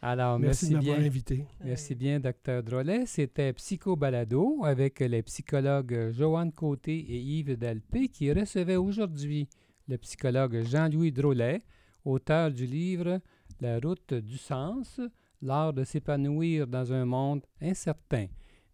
Alors, 0.00 0.38
merci 0.38 0.66
merci, 0.66 0.74
de 0.74 0.90
m'avoir 0.90 1.06
invité. 1.06 1.44
Merci 1.64 1.94
bien, 1.96 2.20
Dr. 2.20 2.62
Drolet. 2.62 3.04
C'était 3.06 3.52
Psycho 3.52 3.96
Balado 3.96 4.64
avec 4.64 5.00
les 5.00 5.22
psychologues 5.22 6.12
Joanne 6.12 6.52
Côté 6.52 6.96
et 6.96 7.18
Yves 7.18 7.56
Dalpé 7.56 8.08
qui 8.08 8.32
recevaient 8.32 8.76
aujourd'hui 8.76 9.48
le 9.88 9.98
psychologue 9.98 10.62
Jean-Louis 10.62 11.10
Drolet, 11.10 11.62
auteur 12.04 12.52
du 12.52 12.64
livre 12.64 13.20
La 13.60 13.80
route 13.80 14.14
du 14.14 14.38
sens, 14.38 15.00
l'art 15.42 15.72
de 15.72 15.82
s'épanouir 15.82 16.68
dans 16.68 16.92
un 16.92 17.04
monde 17.04 17.44
incertain. 17.60 18.26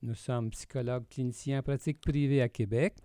Nous 0.02 0.14
sommes 0.14 0.50
psychologues 0.50 1.08
cliniciens 1.08 1.60
en 1.60 1.62
pratique 1.62 2.02
privée 2.02 2.42
à 2.42 2.50
Québec. 2.50 2.96